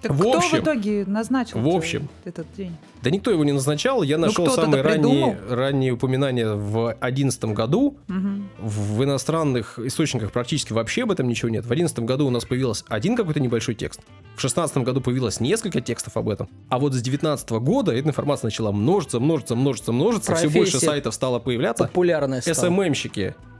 [0.00, 2.08] Так В кто общем- в итоге назначил в общем.
[2.26, 2.76] этот день?
[3.02, 4.02] Да никто его не назначал.
[4.02, 7.96] Я Ну, нашел самые ранние, ранние упоминания в 2011 году.
[8.08, 8.48] Мгм.
[8.60, 11.64] В иностранных источниках практически вообще об этом ничего нет.
[11.64, 14.00] В 2011 году у нас появился один какой-то небольшой текст.
[14.34, 16.50] В 2016 году появилось несколько текстов об этом.
[16.68, 20.34] А вот с 2019 года эта информация начала множиться, множиться, множиться, множиться.
[20.34, 21.84] Все больше Профессия сайтов стало появляться.
[21.84, 22.54] Популярная стала.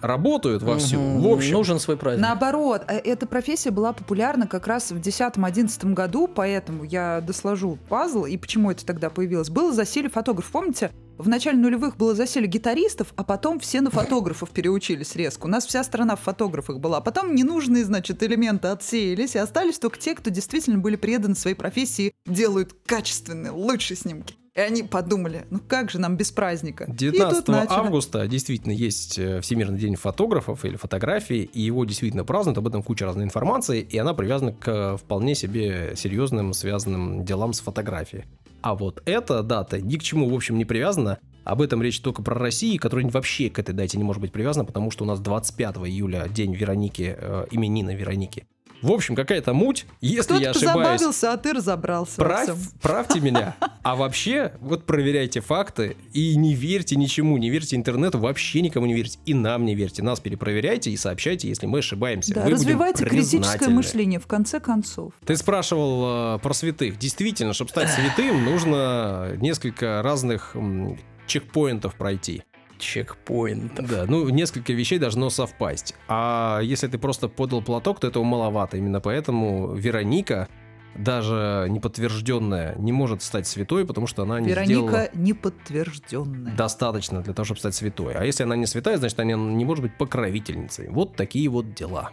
[0.06, 1.00] Работают вовсю.
[1.00, 1.22] Мгм.
[1.22, 2.22] В общем, Нужен свой праздник.
[2.22, 8.26] Наоборот, э, эта профессия была популярна как раз в 10-11 году, поэтому я досложу пазл,
[8.26, 9.48] и почему это тогда появилось.
[9.48, 10.52] Было засилие фотографов.
[10.52, 15.46] Помните, в начале нулевых было засилие гитаристов, а потом все на фотографов переучились резко.
[15.46, 16.98] У нас вся страна в фотографах была.
[16.98, 21.56] А потом ненужные, значит, элементы отсеялись, и остались только те, кто действительно были преданы своей
[21.56, 24.34] профессии, делают качественные, лучшие снимки.
[24.54, 26.84] И они подумали, ну как же нам без праздника?
[26.84, 27.74] И тут 19 начали.
[27.74, 32.84] августа действительно есть э, Всемирный день фотографов или фотографии, и его действительно празднуют, об этом
[32.84, 38.26] куча разной информации, и она привязана к э, вполне себе серьезным связанным делам с фотографией.
[38.62, 41.18] А вот эта дата ни к чему, в общем, не привязана.
[41.42, 44.64] Об этом речь только про Россию, которая вообще к этой дате не может быть привязана,
[44.64, 48.46] потому что у нас 25 июля день Вероники, э, именина Вероники.
[48.84, 49.86] В общем, какая-то муть.
[50.02, 52.42] Если я ошибаюсь, позабавился, а ты разобрался.
[52.42, 52.56] всем.
[52.82, 53.56] правьте меня.
[53.82, 58.92] А вообще, вот проверяйте факты и не верьте ничему, не верьте интернету, вообще никому не
[58.92, 59.18] верьте.
[59.24, 60.02] И нам не верьте.
[60.02, 62.34] Нас перепроверяйте и сообщайте, если мы ошибаемся.
[62.34, 65.14] Да, будем развивайте критическое мышление, в конце концов.
[65.24, 66.98] Ты спрашивал э, про святых.
[66.98, 72.42] Действительно, чтобы стать святым, нужно несколько разных м, чекпоинтов пройти.
[72.84, 73.74] Чекпоинт.
[73.88, 75.94] Да, ну, несколько вещей должно совпасть.
[76.06, 78.76] А если ты просто подал платок, то этого маловато.
[78.76, 80.48] Именно поэтому Вероника,
[80.94, 86.54] даже неподтвержденная, не может стать святой, потому что она не сделала Вероника неподтвержденная.
[86.54, 88.14] достаточно для того, чтобы стать святой.
[88.14, 90.88] А если она не святая, значит, она не может быть покровительницей.
[90.90, 92.10] Вот такие вот дела.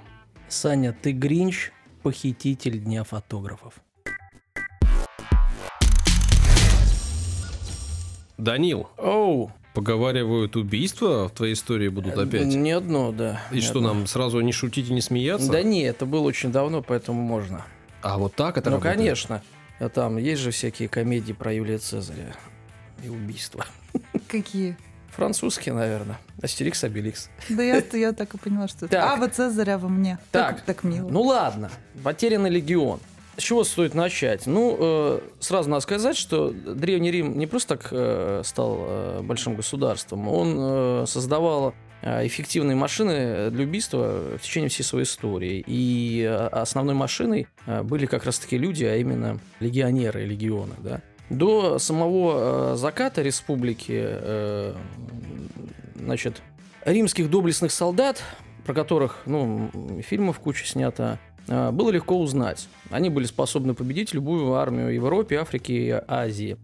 [0.48, 3.74] Саня, ты Гринч, похититель Дня фотографов.
[8.38, 12.46] Данил, Оу, поговаривают, убийства в твоей истории будут опять.
[12.46, 13.42] не одно, да.
[13.52, 13.94] И не что одно.
[13.94, 15.52] нам сразу не шутить и не смеяться?
[15.52, 17.66] Да не, это было очень давно, поэтому можно.
[18.02, 18.98] А вот так это ну, работает?
[18.98, 19.42] конечно.
[19.80, 22.36] А Там есть же всякие комедии про Юлия Цезаря
[23.04, 23.66] и убийства.
[24.28, 24.78] Какие?
[25.10, 26.20] Французские, наверное.
[26.42, 27.30] Астерикс, Обеликс.
[27.50, 28.96] Да я, я так и поняла, что это.
[28.96, 29.12] Так.
[29.12, 30.18] А, вот Цезаря во мне.
[30.32, 30.58] Так.
[30.58, 31.10] Так, так мило.
[31.10, 31.70] Ну ладно,
[32.04, 33.00] потерянный легион.
[33.42, 34.46] С чего стоит начать?
[34.46, 39.56] Ну, э, сразу надо сказать, что Древний Рим не просто так э, стал э, большим
[39.56, 41.74] государством, он э, создавал
[42.04, 45.64] э, эффективные машины для убийства в течение всей своей истории.
[45.66, 51.02] И э, основной машиной э, были как раз-таки люди, а именно легионеры, легионы, да.
[51.32, 54.76] До самого заката республики,
[55.96, 56.44] значит,
[56.86, 58.22] римских доблестных солдат,
[58.66, 59.72] про которых, ну,
[60.08, 62.68] фильмов куча снято, было легко узнать.
[62.90, 66.58] Они были способны победить любую армию Европе, Африки и Азии.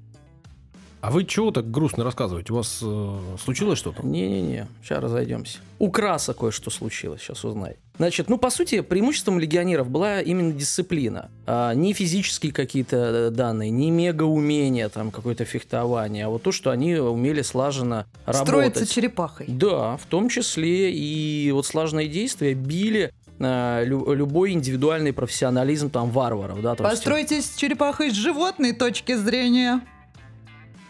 [0.99, 2.51] А вы чего так грустно рассказываете?
[2.53, 4.05] У вас э, случилось что-то?
[4.05, 5.59] Не-не-не, сейчас разойдемся.
[5.77, 7.77] У Краса кое-что случилось, сейчас узнай.
[7.97, 11.29] Значит, ну, по сути, преимуществом легионеров была именно дисциплина.
[11.45, 16.71] А, не физические какие-то э, данные, не мега-умения, там, какое-то фехтование, а вот то, что
[16.71, 18.47] они умели слаженно работать.
[18.47, 19.45] Строиться черепахой.
[19.47, 26.09] Да, в том числе и вот слаженные действия били э, лю- любой индивидуальный профессионализм там
[26.11, 29.81] варваров, да, Постройтесь черепахой с животной точки зрения.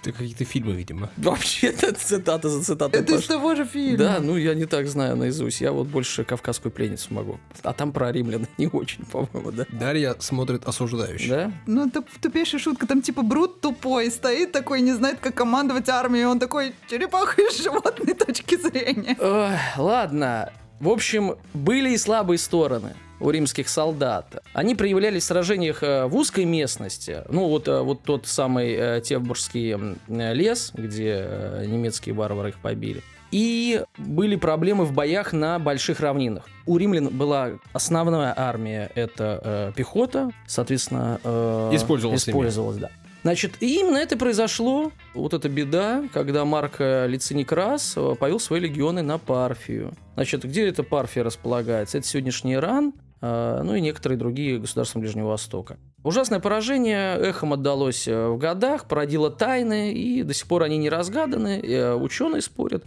[0.04, 1.10] Это какие-то фильмы, видимо.
[1.18, 3.98] Вообще, это цитата за цитатой Это из того же фильма.
[3.98, 5.60] Да, ну я не так знаю наизусть.
[5.60, 7.40] Я вот больше кавказскую пленницу могу.
[7.64, 9.66] А там про римлян не очень, по-моему, да?
[9.72, 11.28] Дарья смотрит осуждающе.
[11.30, 11.52] Да?
[11.66, 12.88] Ну, это тупейшая шутка.
[12.88, 16.26] Там типа Брут тупой стоит такой, не знает, как командовать армией.
[16.26, 19.18] Он такой, черепаха с животной точки зрения.
[19.20, 20.52] Ой, ладно.
[20.80, 24.44] В общем, были и слабые стороны у римских солдат.
[24.54, 27.24] Они проявлялись в сражениях э, в узкой местности.
[27.30, 29.76] Ну, вот, э, вот тот самый э, Тевбургский
[30.08, 33.02] лес, где немецкие варвары их побили.
[33.32, 36.48] И были проблемы в боях на больших равнинах.
[36.66, 41.20] У римлян была основная армия, это э, пехота, соответственно...
[41.24, 42.34] э, Использовалась ими.
[42.34, 42.90] Использовалась, да.
[43.28, 48.62] Значит, именно это произошло, вот эта беда, когда Марк э, Лициний Крас э, повел свои
[48.62, 49.92] легионы на Парфию.
[50.16, 51.98] Значит, где эта Парфия располагается?
[51.98, 55.78] Это сегодняшний Иран, э, ну и некоторые другие государства Ближнего Востока.
[56.06, 61.96] Ужасное поражение эхом отдалось в годах, породило тайны, и до сих пор они не разгаданы,
[61.98, 62.86] ученые спорят,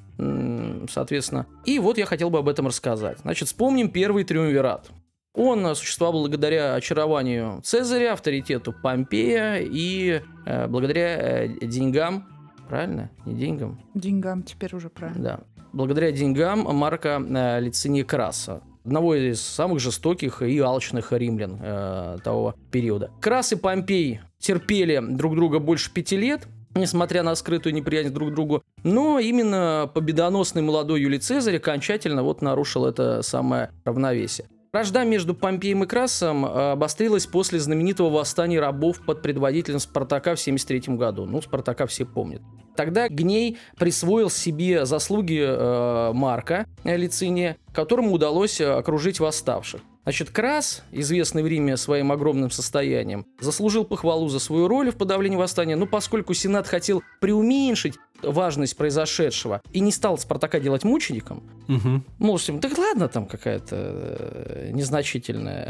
[0.91, 1.45] соответственно.
[1.67, 3.19] И вот я хотел бы об этом рассказать.
[3.19, 4.89] Значит, вспомним первый триумвират.
[5.35, 12.27] Он существовал благодаря очарованию Цезаря, авторитету Помпея и э, благодаря э, деньгам,
[12.69, 13.11] правильно?
[13.27, 15.23] Не деньгам, Деньгам теперь уже правильно.
[15.23, 15.41] да.
[15.73, 22.57] Благодаря деньгам Марка э, Лициния Краса, одного из самых жестоких и алчных римлян э, того
[22.73, 23.11] периода.
[23.21, 28.33] Крас и Помпей терпели друг друга больше пяти лет, несмотря на скрытую неприязнь друг к
[28.33, 28.65] другу.
[28.83, 34.49] Но именно победоносный молодой Юлий Цезарь окончательно вот нарушил это самое равновесие.
[34.73, 40.41] Вражда между Помпеем и Красом э, обострилась после знаменитого восстания рабов под предводителем Спартака в
[40.41, 41.27] 73 году.
[41.27, 42.41] Ну, Спартака все помнят.
[42.77, 49.81] Тогда Гней присвоил себе заслуги э, Марка Лициния, которому удалось окружить восставших.
[50.05, 55.37] Значит, Крас, известный в Риме своим огромным состоянием, заслужил похвалу за свою роль в подавлении
[55.37, 62.05] восстания, но поскольку Сенат хотел преуменьшить важность произошедшего и не стал Спартака делать мучеником, Мгм.
[62.19, 65.65] Мол, так ладно, там какая-то э, незначительная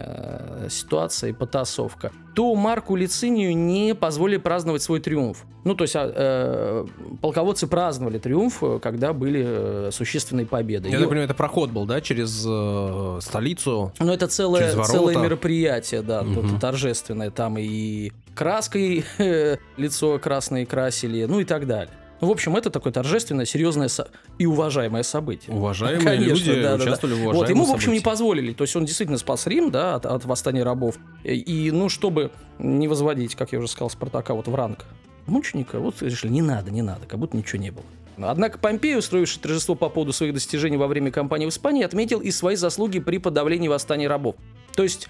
[0.64, 5.44] э, ситуация и потасовка, то Марку Лицинию не позволили праздновать свой триумф.
[5.64, 6.86] Ну, то есть а, э,
[7.20, 10.88] полководцы праздновали триумф, э, когда были существенные победы.
[10.88, 13.92] Я И- так понимаю, это проход был, да, через э, столицу?
[13.98, 16.51] но это целое, целое мероприятие, да, Мгм.
[16.51, 17.30] тут торжественное.
[17.30, 19.05] Там и краской
[19.76, 21.92] лицо красное красили, ну и так далее.
[22.20, 24.08] Ну, в общем, это такое торжественное, серьезное со-
[24.38, 25.54] и уважаемое событие.
[25.56, 26.84] Уважаемые Конечно, люди да, да, да.
[26.84, 28.04] участвовали в Вот, ему, в общем, не событии.
[28.04, 28.52] позволили.
[28.52, 30.96] То есть он действительно спас Рим, да, от, от восстания рабов.
[31.24, 34.84] И, и, ну, чтобы не возводить, как я уже сказал, Спартака вот в ранг
[35.26, 37.84] мученика, вот решили, не надо, не надо, как будто ничего не было.
[38.22, 42.30] Однако Помпей, устроивший торжество по поводу своих достижений во время кампании в Испании, отметил и
[42.30, 44.34] свои заслуги при подавлении восстания рабов.
[44.74, 45.08] То есть,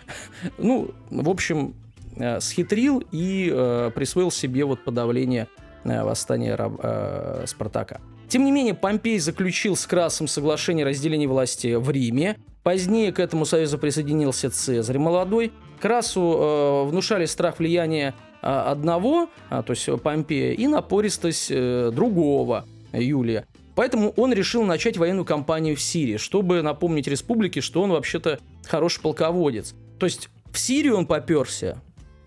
[0.59, 1.75] ну, в общем,
[2.17, 8.01] э, схитрил и э, присвоил себе вот подавление э, восстания раб- э, Спартака.
[8.29, 12.37] Тем не менее, Помпей заключил с Красом соглашение о разделении власти в Риме.
[12.63, 15.53] Позднее к этому союзу присоединился Цезарь молодой.
[15.81, 22.67] Красу э, внушали страх влияния э, одного, а, то есть Помпея, и напористость э, другого,
[22.93, 23.47] Юлия.
[23.75, 29.01] Поэтому он решил начать военную кампанию в Сирии, чтобы напомнить республике, что он вообще-то хороший
[29.01, 29.75] полководец.
[29.99, 31.79] То есть в Сирию он поперся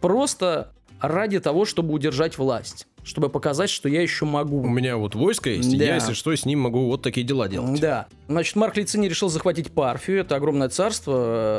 [0.01, 4.61] просто ради того, чтобы удержать власть, чтобы показать, что я еще могу.
[4.61, 5.85] У меня вот войско есть, и Да.
[5.85, 7.79] я, если что, с ним могу вот такие дела делать.
[7.79, 8.07] Да.
[8.27, 10.21] Значит, Марк Лициний решил захватить Парфию.
[10.21, 11.13] Это огромное царство,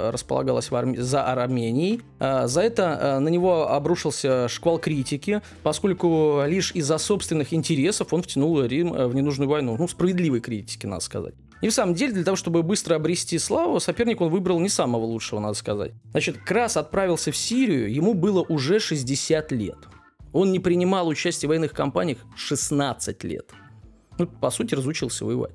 [0.09, 2.01] э, располагалось в Арме- за Арменией.
[2.19, 8.23] А, За это э, на него обрушился шквал критики, поскольку лишь из-за собственных интересов он
[8.23, 9.77] втянул Рим э, в ненужную войну.
[9.79, 11.35] Ну, справедливой критики, надо сказать.
[11.61, 15.05] И в самом деле, для того, чтобы быстро обрести славу, соперник он выбрал не самого
[15.05, 15.93] лучшего, надо сказать.
[16.13, 19.77] Значит, Крас отправился в Сирию, ему было уже 60 лет.
[20.35, 23.53] Он не принимал участие в военных кампаниях 16 лет.
[24.19, 25.55] Ну, по сути, разучился воевать.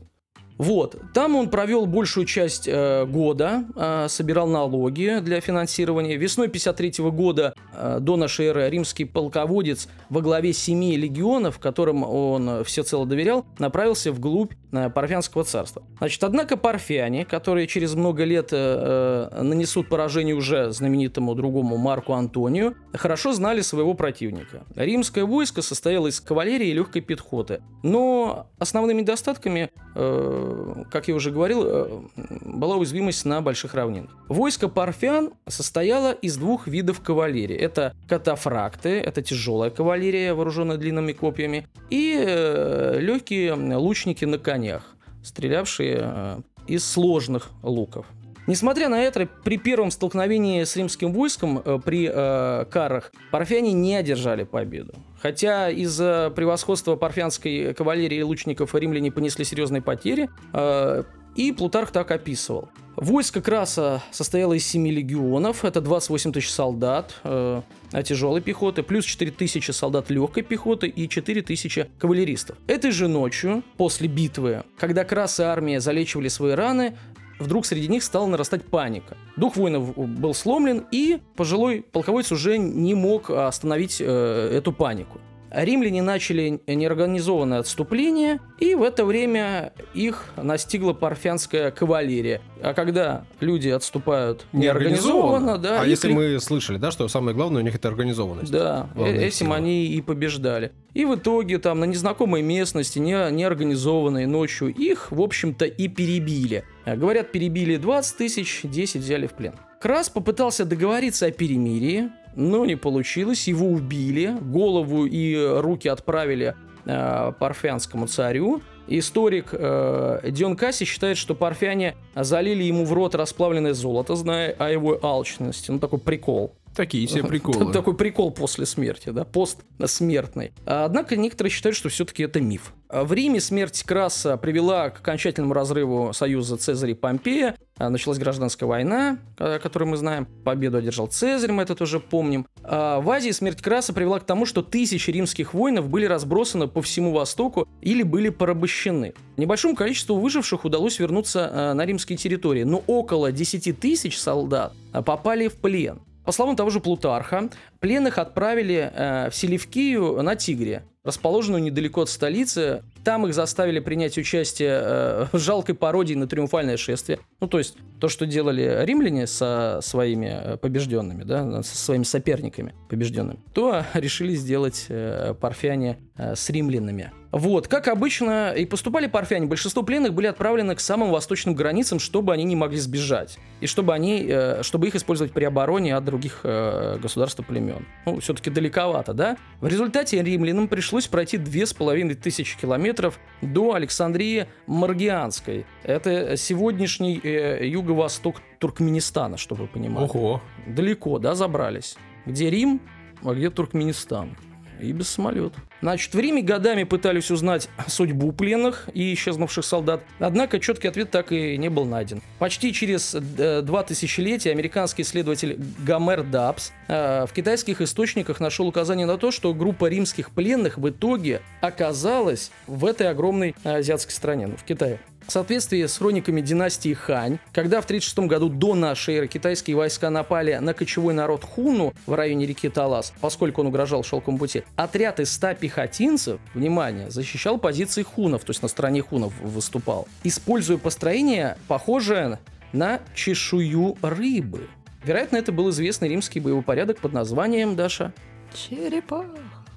[0.59, 0.97] Вот.
[1.13, 6.17] Там он провел большую часть э, года, э, собирал налоги для финансирования.
[6.17, 12.65] Весной 53 года э, до нашей эры римский полководец во главе семи легионов, которым он
[12.65, 15.81] всецело доверял, направился вглубь э, Парфянского царства.
[15.97, 22.11] Значит, однако парфяне, которые через много лет э, э нанесут поражение уже знаменитому другому Марку
[22.11, 24.65] Антонию, хорошо знали своего противника.
[24.75, 27.61] Римское войско состояло из кавалерии и легкой пехоты.
[27.81, 30.48] Но основными недостатками э,
[30.91, 34.11] как я уже говорил, э, была уязвимость на больших равнинах.
[34.27, 37.55] Войско парфян состояло из двух видов кавалерии.
[37.55, 45.99] Это катафракты, это тяжелая кавалерия, вооруженная длинными копьями, и э, легкие лучники на конях, стрелявшие
[46.01, 48.05] э, из сложных луков.
[48.49, 53.95] Несмотря на это, при первом столкновении с римским войском э, при э, Карах парфяне не
[53.95, 54.93] одержали победу.
[55.21, 61.03] Хотя из-за превосходства парфянской кавалерии лучников римляне понесли серьезные потери, э,
[61.35, 62.69] и Плутарх так описывал.
[62.95, 67.61] Войско Краса состояло из 7 легионов, это 28 тысяч солдат э,
[68.03, 72.57] тяжелой пехоты, плюс 4 тысячи солдат легкой пехоты и 4 тысячи кавалеристов.
[72.67, 76.97] Этой же ночью, после битвы, когда Крас и армия залечивали свои раны,
[77.39, 79.17] вдруг среди них стала нарастать паника.
[79.35, 85.19] Дух воинов был сломлен, и пожилой полководец уже не мог остановить э, эту панику.
[85.51, 92.41] Римляне начали неорганизованное отступление, и в это время их настигла парфянская кавалерия.
[92.61, 95.81] А когда люди отступают неорганизованно, да...
[95.81, 96.13] А если ли...
[96.13, 98.51] мы слышали, да, что самое главное у них это организованность.
[98.51, 99.55] Да, э, этим сила.
[99.55, 100.71] они и побеждали.
[100.93, 106.63] И в итоге там на незнакомой местности, не, неорганизованной ночью, их, в общем-то, и перебили.
[106.85, 109.53] А, говорят, перебили 20 тысяч, 10 взяли в плен.
[109.79, 116.55] Крас попытался договориться о перемирии, но не получилось, его убили, голову и руки отправили
[116.85, 118.61] э, парфянскому царю.
[118.87, 124.69] Историк э, Дион Касси считает, что парфяне залили ему в рот расплавленное золото, зная о
[124.69, 125.69] его алчности.
[125.69, 126.55] Ну, такой прикол.
[126.75, 127.73] Такие себе приколы.
[127.73, 130.53] Такой прикол после смерти, да, постсмертный.
[130.65, 132.73] Однако некоторые считают, что все-таки это миф.
[132.89, 137.55] В Риме смерть Краса привела к окончательному разрыву союза Цезаря и Помпея.
[137.77, 140.25] Началась гражданская война, которую мы знаем.
[140.43, 142.47] Победу одержал Цезарь, мы это тоже помним.
[142.63, 146.81] А в Азии смерть Краса привела к тому, что тысячи римских воинов были разбросаны по
[146.81, 149.13] всему Востоку или были порабощены.
[149.37, 155.01] Небольшому количеству выживших удалось вернуться а, на римские территории, но около 10 тысяч солдат а,
[155.01, 155.99] попали в плен.
[156.25, 157.49] По словам того же Плутарха,
[157.79, 162.83] пленных отправили э, в Селевкию на Тигре, расположенную недалеко от столицы.
[163.03, 167.19] Там их заставили принять участие э, в жалкой пародии на триумфальное шествие.
[167.39, 172.75] Ну, то есть то, что делали римляне со своими э, побежденными, да, со своими соперниками
[172.89, 177.11] побежденными, то решили сделать э, парфяне э, с римлянами.
[177.31, 182.33] Вот, как обычно и поступали парфяне, большинство пленных были отправлены к самым восточным границам, чтобы
[182.33, 183.37] они не могли сбежать.
[183.61, 187.85] И чтобы, они, э, чтобы их использовать при обороне от других э, государств и племен.
[188.05, 189.37] Ну, все-таки далековато, да?
[189.61, 195.65] В результате римлянам пришлось пройти две с половиной тысячи километров до Александрии Маргианской.
[195.83, 200.05] Это сегодняшний э, юго-восток Туркменистана, чтобы вы понимали.
[200.05, 200.41] Ого.
[200.65, 201.95] Далеко, да, забрались.
[202.25, 202.81] Где Рим,
[203.23, 204.35] а где Туркменистан
[204.81, 205.59] и без самолета.
[205.81, 211.31] Значит, в Риме годами пытались узнать судьбу пленных и исчезнувших солдат, однако четкий ответ так
[211.31, 212.21] и не был найден.
[212.37, 219.05] Почти через э, два тысячелетия американский исследователь Гомер Дабс э, в китайских источниках нашел указание
[219.05, 224.57] на то, что группа римских пленных в итоге оказалась в этой огромной азиатской стране, ну,
[224.57, 224.99] в Китае.
[225.29, 230.09] В соответствии с хрониками династии Хань, когда в 1936 году до нашей эры китайские войска
[230.09, 235.19] напали на кочевой народ Хуну в районе реки Талас, поскольку он угрожал шелковому пути, отряд
[235.19, 241.59] из 100 пехотинцев, внимание, защищал позиции хунов, то есть на стороне хунов выступал, используя построение,
[241.67, 242.39] похожее
[242.73, 244.67] на чешую рыбы.
[245.03, 248.13] Вероятно, это был известный римский боевой порядок под названием, Даша?
[248.51, 249.27] Черепах.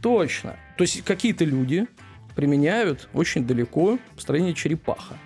[0.00, 0.56] Точно.
[0.78, 1.88] То есть какие-то люди
[2.34, 5.18] применяют очень далеко построение черепаха.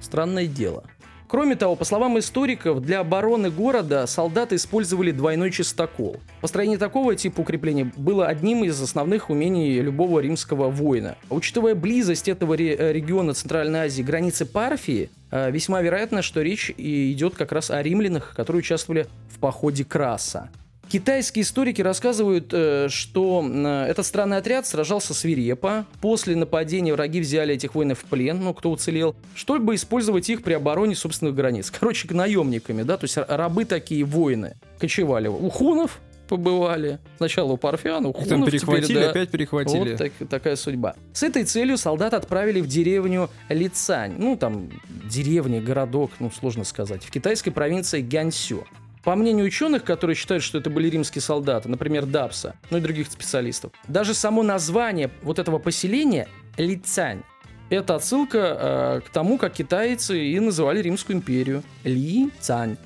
[0.00, 0.84] Странное дело.
[1.28, 6.20] Кроме того, по словам историков, для обороны города солдаты использовали двойной чистокол.
[6.40, 11.16] Построение такого типа укрепления было одним из основных умений любого римского воина.
[11.28, 17.50] Учитывая близость этого региона Центральной Азии границы Парфии, э, весьма вероятно, что речь идет как
[17.50, 20.50] раз о римлянах, которые участвовали в походе Краса.
[20.88, 25.84] Китайские историки рассказывают, э, что э, этот странный отряд сражался свирепо.
[26.00, 30.54] После нападения враги взяли этих воинов в плен, ну, кто уцелел, чтобы использовать их при
[30.54, 31.70] обороне собственных границ.
[31.70, 36.98] Короче, наемниками, да, то есть рабы такие воины кочевали у хунов побывали.
[37.18, 39.10] Сначала у парфян, у Их там хунов, перехватили, теперь, да.
[39.10, 39.90] опять перехватили.
[39.90, 40.96] Вот так- такая судьба.
[41.12, 44.14] С этой целью солдат отправили в деревню Лицань.
[44.18, 44.68] Ну, там,
[45.08, 47.04] деревня, городок, ну, сложно сказать.
[47.04, 48.66] В китайской провинции Гянсю.
[49.06, 53.06] По мнению ученых, которые считают, что это были римские солдаты, например, Дапса, ну и других
[53.06, 56.26] специалистов, даже само название вот этого поселения
[56.56, 57.22] Лицань
[57.70, 61.62] это отсылка э, к тому, как китайцы и называли Римскую империю.
[61.84, 62.78] Ли Цань.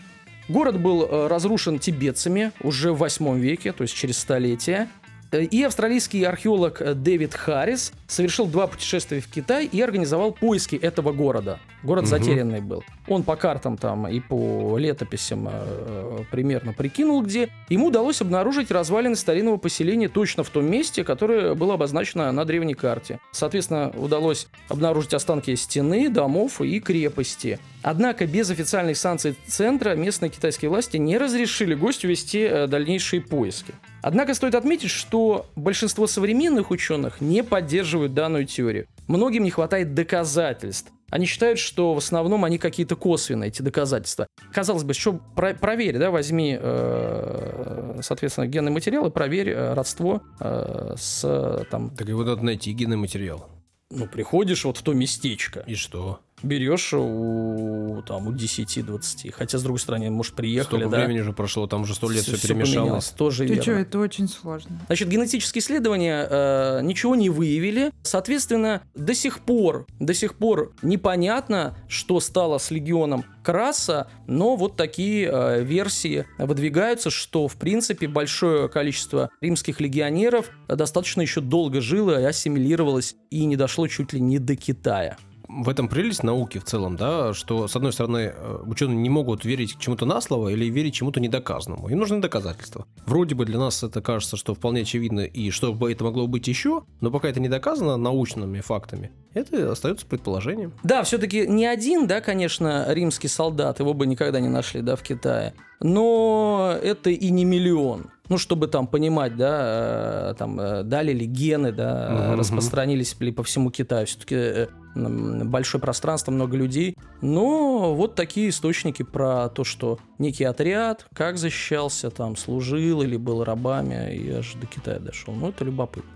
[0.50, 4.88] Город был э, разрушен тибетцами уже в 8 веке, то есть через столетия.
[5.32, 10.76] Э, И австралийский археолог э, Дэвид Харрис совершил два путешествия в Китай и организовал поиски
[10.76, 11.58] этого города.
[11.82, 12.10] Город Мгм.
[12.10, 12.84] затерянный был.
[13.08, 17.48] Он по картам там и по летописям э, примерно прикинул, где.
[17.68, 22.74] Ему удалось обнаружить развалины старинного поселения точно в том месте, которое было обозначено на древней
[22.74, 23.18] карте.
[23.32, 27.58] Соответственно, удалось обнаружить останки стены, домов и крепости.
[27.82, 33.72] Однако без официальных санкций центра местные китайские власти не разрешили гостю вести э, дальнейшие поиски.
[34.02, 38.86] Однако стоит отметить, что большинство современных ученых не поддерживают данную теорию.
[39.08, 40.90] Многим не хватает доказательств.
[41.10, 44.28] Они считают, что в основном они какие-то косвенные, эти доказательства.
[44.52, 50.22] Казалось бы, что про- проверь, да, возьми, э, соответственно, генный материал и проверь э, родство
[50.38, 53.48] э, с, там, Так его надо найти, генный материал.
[53.90, 56.20] ну, приходишь вот в то местечко, И что?
[56.42, 61.32] Берешь у, там, у 10-20, хотя, с другой стороны, может, приехали, Столько да, времени уже
[61.32, 63.08] прошло, там уже сто лет все, всё перемешалось.
[63.10, 63.62] тоже Ты верно.
[63.62, 64.80] что, это очень сложно.
[64.86, 67.92] Значит, генетические исследования э, ничего не выявили.
[68.02, 74.76] Соответственно, до сих пор, до сих пор непонятно, что стало с легионом Краса, но вот
[74.76, 82.20] такие э, версии выдвигаются, что, в принципе, большое количество римских легионеров достаточно еще долго жило
[82.20, 85.16] и ассимилировалось и не дошло чуть ли не до Китая.
[85.52, 89.44] В этом прелесть науки в целом, да, что, с одной стороны, э, ученые не могут
[89.44, 91.88] верить чему-то на слово или верить чему-то недоказанному.
[91.88, 92.86] Им нужны доказательства.
[93.06, 96.46] Вроде бы для нас это кажется, что вполне очевидно, и что бы это могло быть
[96.46, 100.72] еще, но пока это не доказано научными фактами, это остается предположением.
[100.84, 105.02] Да, все-таки не один, да, конечно, римский солдат, его бы никогда не нашли, да, в
[105.02, 105.54] Китае.
[105.80, 108.10] Но это и не миллион.
[108.30, 112.38] Ну, чтобы там понимать, да, э, там, э, дали ли гены, да, э, Мгм.
[112.38, 114.06] распространились ли по всему Китаю.
[114.06, 116.96] Все-таки большое пространство, много людей.
[117.20, 123.42] Но вот такие источники про то, что некий отряд, как защищался, там, служил или был
[123.42, 125.34] рабами, и аж до Китая дошел.
[125.34, 126.10] Ну, это любопытно.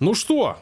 [0.00, 0.58] Ну что,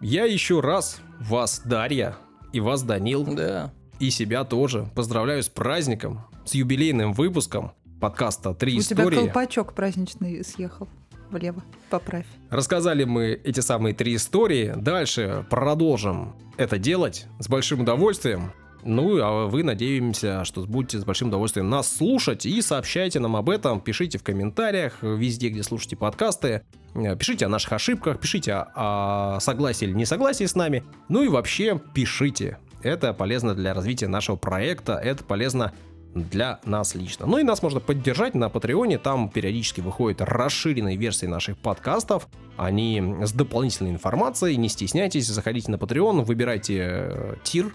[0.00, 2.16] я еще раз вас, Дарья,
[2.52, 3.72] и вас, Данил, Да.
[4.00, 9.16] И себя тоже поздравляю с праздником, с юбилейным выпуском подкаста «Три У тебя истории».
[9.16, 10.88] колпачок праздничный съехал
[11.30, 11.62] влево.
[11.90, 12.26] Поправь.
[12.50, 14.72] Рассказали мы эти самые три истории.
[14.76, 18.52] Дальше продолжим это делать с большим удовольствием.
[18.84, 23.50] Ну, а вы, надеемся, что будете с большим удовольствием нас слушать и сообщайте нам об
[23.50, 26.62] этом, пишите в комментариях, везде, где слушаете подкасты,
[26.94, 31.28] Э, пишите о наших ошибках, пишите о, о согласии или несогласии с нами, ну и
[31.28, 32.58] вообще пишите.
[32.82, 35.72] Это полезно для развития нашего проекта, это полезно
[36.14, 37.26] для нас лично.
[37.26, 43.02] Ну и нас можно поддержать на Патреоне, там периодически выходят расширенные версии наших подкастов, они
[43.22, 47.72] с дополнительной информацией, не стесняйтесь, заходите на Patreon, выбирайте э, тир,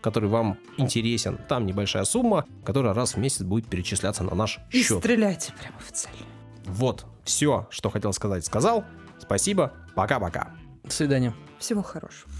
[0.00, 1.38] который вам интересен.
[1.48, 4.98] Там небольшая сумма, которая раз в месяц будет перечисляться на наш И счет.
[4.98, 6.10] стреляйте прямо в цель.
[6.64, 8.84] Вот, все, что хотел сказать, сказал.
[9.18, 10.50] Спасибо, пока-пока.
[10.84, 11.34] До свидания.
[11.58, 12.30] Всего хорошего.